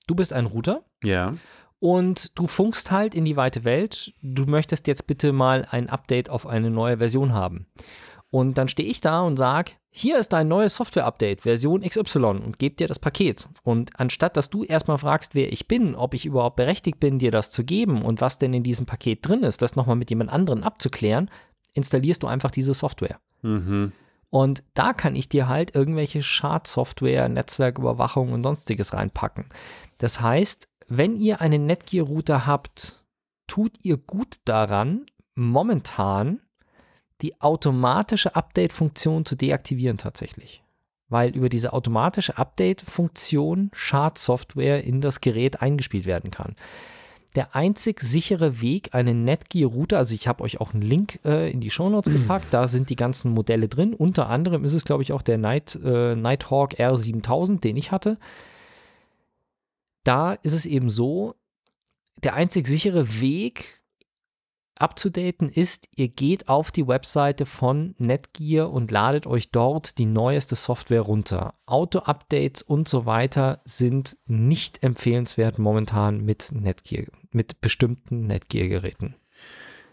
[0.06, 0.84] du bist ein Router.
[1.02, 1.34] Ja.
[1.80, 4.12] Und du funkst halt in die weite Welt.
[4.20, 7.66] Du möchtest jetzt bitte mal ein Update auf eine neue Version haben.
[8.30, 12.58] Und dann stehe ich da und sage, hier ist dein neues Software-Update, Version XY und
[12.58, 13.48] gebe dir das Paket.
[13.64, 17.32] Und anstatt dass du erstmal fragst, wer ich bin, ob ich überhaupt berechtigt bin, dir
[17.32, 20.30] das zu geben und was denn in diesem Paket drin ist, das nochmal mit jemand
[20.30, 21.28] anderem abzuklären,
[21.74, 23.18] installierst du einfach diese Software.
[23.42, 23.92] Mhm.
[24.30, 29.46] Und da kann ich dir halt irgendwelche Schadsoftware, Netzwerküberwachung und sonstiges reinpacken.
[29.98, 33.04] Das heißt, wenn ihr einen Netgear-Router habt,
[33.48, 36.40] tut ihr gut daran, momentan
[37.22, 40.62] die automatische Update-Funktion zu deaktivieren tatsächlich.
[41.08, 46.54] Weil über diese automatische Update-Funktion Schadsoftware in das Gerät eingespielt werden kann
[47.34, 51.60] der einzig sichere Weg, einen Netgear-Router, also ich habe euch auch einen Link äh, in
[51.60, 53.94] die Shownotes gepackt, da sind die ganzen Modelle drin.
[53.94, 58.18] Unter anderem ist es, glaube ich, auch der Night, äh, Nighthawk R7000, den ich hatte.
[60.04, 61.34] Da ist es eben so,
[62.16, 63.77] der einzig sichere Weg,
[64.80, 70.54] abzudaten ist, ihr geht auf die Webseite von Netgear und ladet euch dort die neueste
[70.54, 71.54] Software runter.
[71.66, 79.14] Auto-Updates und so weiter sind nicht empfehlenswert momentan mit Netgear, mit bestimmten Netgear-Geräten.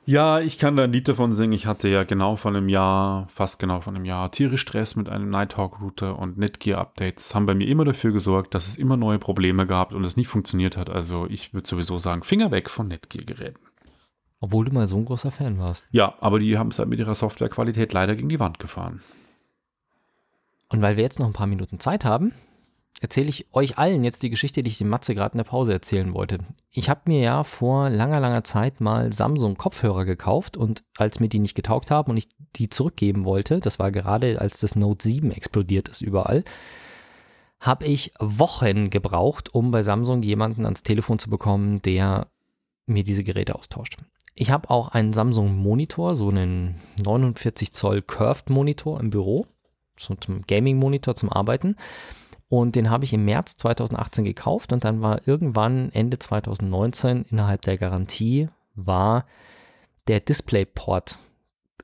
[0.07, 1.53] Ja, ich kann da ein Lied davon singen.
[1.53, 5.09] Ich hatte ja genau von einem Jahr, fast genau von einem Jahr, tierisch Stress mit
[5.09, 9.65] einem Nighthawk-Router und Netgear-Updates haben bei mir immer dafür gesorgt, dass es immer neue Probleme
[9.65, 10.91] gab und es nicht funktioniert hat.
[10.91, 13.59] Also ich würde sowieso sagen, Finger weg von Netgear-Geräten.
[14.39, 15.85] Obwohl du mal so ein großer Fan warst.
[15.91, 19.01] Ja, aber die haben es halt mit ihrer Softwarequalität leider gegen die Wand gefahren.
[20.69, 22.33] Und weil wir jetzt noch ein paar Minuten Zeit haben,
[23.01, 25.73] erzähle ich euch allen jetzt die Geschichte, die ich dem Matze gerade in der Pause
[25.73, 26.39] erzählen wollte.
[26.71, 31.29] Ich habe mir ja vor langer, langer Zeit mal Samsung Kopfhörer gekauft und als mir
[31.29, 35.07] die nicht getaugt haben und ich die zurückgeben wollte, das war gerade als das Note
[35.07, 36.43] 7 explodiert ist überall,
[37.59, 42.27] habe ich Wochen gebraucht, um bei Samsung jemanden ans Telefon zu bekommen, der
[42.85, 43.97] mir diese Geräte austauscht.
[44.35, 49.47] Ich habe auch einen Samsung Monitor, so einen 49 Zoll Curved Monitor im Büro,
[49.97, 51.77] so zum Gaming Monitor zum Arbeiten.
[52.49, 57.61] Und den habe ich im März 2018 gekauft und dann war irgendwann Ende 2019 innerhalb
[57.61, 59.25] der Garantie war
[60.07, 61.17] der DisplayPort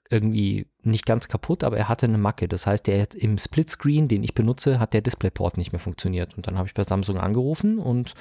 [0.09, 2.47] irgendwie nicht ganz kaputt, aber er hatte eine Macke.
[2.47, 6.35] Das heißt, der im Splitscreen, den ich benutze, hat der Displayport nicht mehr funktioniert.
[6.35, 8.13] Und dann habe ich bei Samsung angerufen und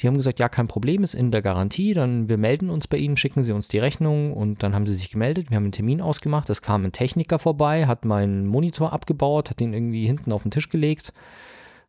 [0.00, 1.92] die haben gesagt, ja, kein Problem, ist in der Garantie.
[1.92, 4.94] Dann wir melden uns bei Ihnen, schicken Sie uns die Rechnung und dann haben sie
[4.94, 5.50] sich gemeldet.
[5.50, 6.48] Wir haben einen Termin ausgemacht.
[6.50, 10.50] Es kam ein Techniker vorbei, hat meinen Monitor abgebaut, hat den irgendwie hinten auf den
[10.50, 11.12] Tisch gelegt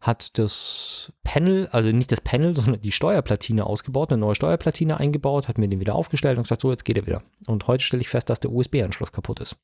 [0.01, 5.47] hat das Panel, also nicht das Panel, sondern die Steuerplatine ausgebaut, eine neue Steuerplatine eingebaut,
[5.47, 7.22] hat mir den wieder aufgestellt und gesagt, so, jetzt geht er wieder.
[7.47, 9.55] Und heute stelle ich fest, dass der USB-Anschluss kaputt ist.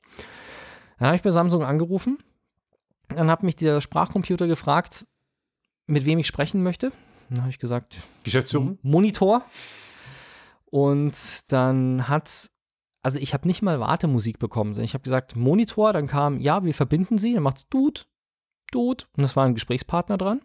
[0.97, 2.17] Dann habe ich bei Samsung angerufen,
[3.09, 5.05] dann hat mich der Sprachcomputer gefragt,
[5.87, 6.91] mit wem ich sprechen möchte.
[7.29, 8.77] Dann habe ich gesagt, Geschäftsführung?
[8.81, 9.41] Monitor.
[10.65, 12.49] Und dann hat,
[13.01, 14.79] also ich habe nicht mal Wartemusik bekommen.
[14.79, 17.33] Ich habe gesagt, Monitor, dann kam, ja, wir verbinden Sie.
[17.33, 18.01] Dann macht es Dude,
[18.71, 19.05] Dude.
[19.15, 20.41] Und das war ein Gesprächspartner dran.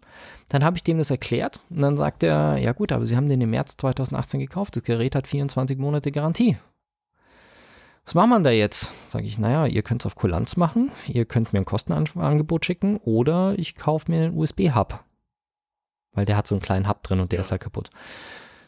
[0.49, 1.61] Dann habe ich dem das erklärt.
[1.71, 4.77] Und dann sagt er, ja gut, aber Sie haben den im März 2018 gekauft.
[4.77, 6.59] Das Gerät hat 24 Monate Garantie.
[8.11, 8.93] Was machen wir da jetzt?
[9.07, 12.97] Sage ich, naja, ihr könnt es auf Kulanz machen, ihr könnt mir ein Kostenangebot schicken
[13.05, 15.05] oder ich kaufe mir einen USB-Hub.
[16.11, 17.43] Weil der hat so einen kleinen Hub drin und der ja.
[17.43, 17.91] ist halt kaputt.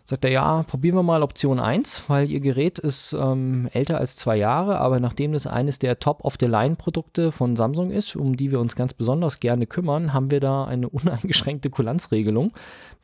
[0.05, 4.17] Sagt er, ja, probieren wir mal Option 1, weil Ihr Gerät ist ähm, älter als
[4.17, 8.75] zwei Jahre, aber nachdem das eines der Top-of-the-Line-Produkte von Samsung ist, um die wir uns
[8.75, 12.53] ganz besonders gerne kümmern, haben wir da eine uneingeschränkte Kulanzregelung.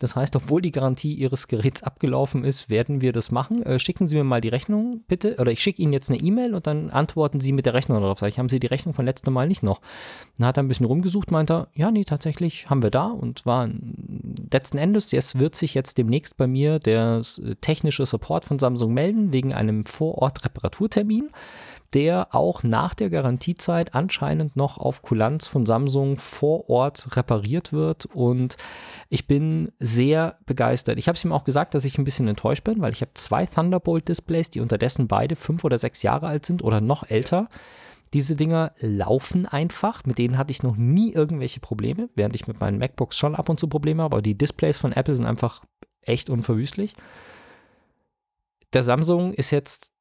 [0.01, 3.65] Das heißt, obwohl die Garantie Ihres Geräts abgelaufen ist, werden wir das machen.
[3.65, 5.37] Äh, schicken Sie mir mal die Rechnung, bitte.
[5.39, 8.21] Oder ich schicke Ihnen jetzt eine E-Mail und dann antworten Sie mit der Rechnung darauf.
[8.21, 9.81] Sag ich, haben Sie die Rechnung von letztem Mal nicht noch?
[10.39, 13.45] Dann hat er ein bisschen rumgesucht, meint er, ja, nee, tatsächlich haben wir da und
[13.45, 13.69] war
[14.53, 17.23] letzten Endes, jetzt wird sich jetzt demnächst bei mir der
[17.61, 21.31] technische Support von Samsung melden wegen einem Vorort-Reparaturtermin
[21.95, 28.07] der auch nach der Garantiezeit anscheinend noch auf Kulanz von Samsung vor Ort repariert wird.
[28.07, 28.57] Und
[29.09, 30.99] ich bin sehr begeistert.
[30.99, 33.13] Ich habe es ihm auch gesagt, dass ich ein bisschen enttäuscht bin, weil ich habe
[33.15, 37.49] zwei Thunderbolt-Displays, die unterdessen beide fünf oder sechs Jahre alt sind oder noch älter.
[38.13, 42.59] Diese Dinger laufen einfach, mit denen hatte ich noch nie irgendwelche Probleme, während ich mit
[42.61, 45.63] meinen MacBooks schon ab und zu Probleme habe, aber die Displays von Apple sind einfach
[46.03, 46.95] echt unverwüstlich.
[48.73, 49.93] Der Samsung ist jetzt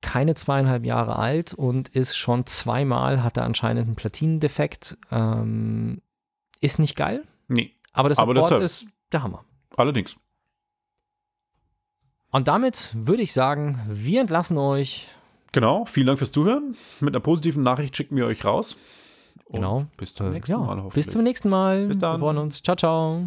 [0.00, 4.96] keine zweieinhalb Jahre alt und ist schon zweimal, hat er anscheinend einen Platinendefekt.
[5.10, 6.00] Ähm,
[6.60, 7.24] ist nicht geil.
[7.48, 7.74] Nee.
[7.92, 9.44] Aber das Support aber ist der Hammer.
[9.76, 10.16] Allerdings.
[12.30, 15.08] Und damit würde ich sagen, wir entlassen euch.
[15.52, 16.76] Genau, vielen Dank fürs Zuhören.
[17.00, 18.76] Mit einer positiven Nachricht schicken wir euch raus.
[19.44, 19.86] Und genau.
[19.96, 20.88] Bis zum nächsten ja, Mal.
[20.92, 21.86] Bis zum nächsten Mal.
[21.86, 22.16] Bis dann.
[22.16, 22.62] Wir freuen uns.
[22.62, 23.26] Ciao, ciao.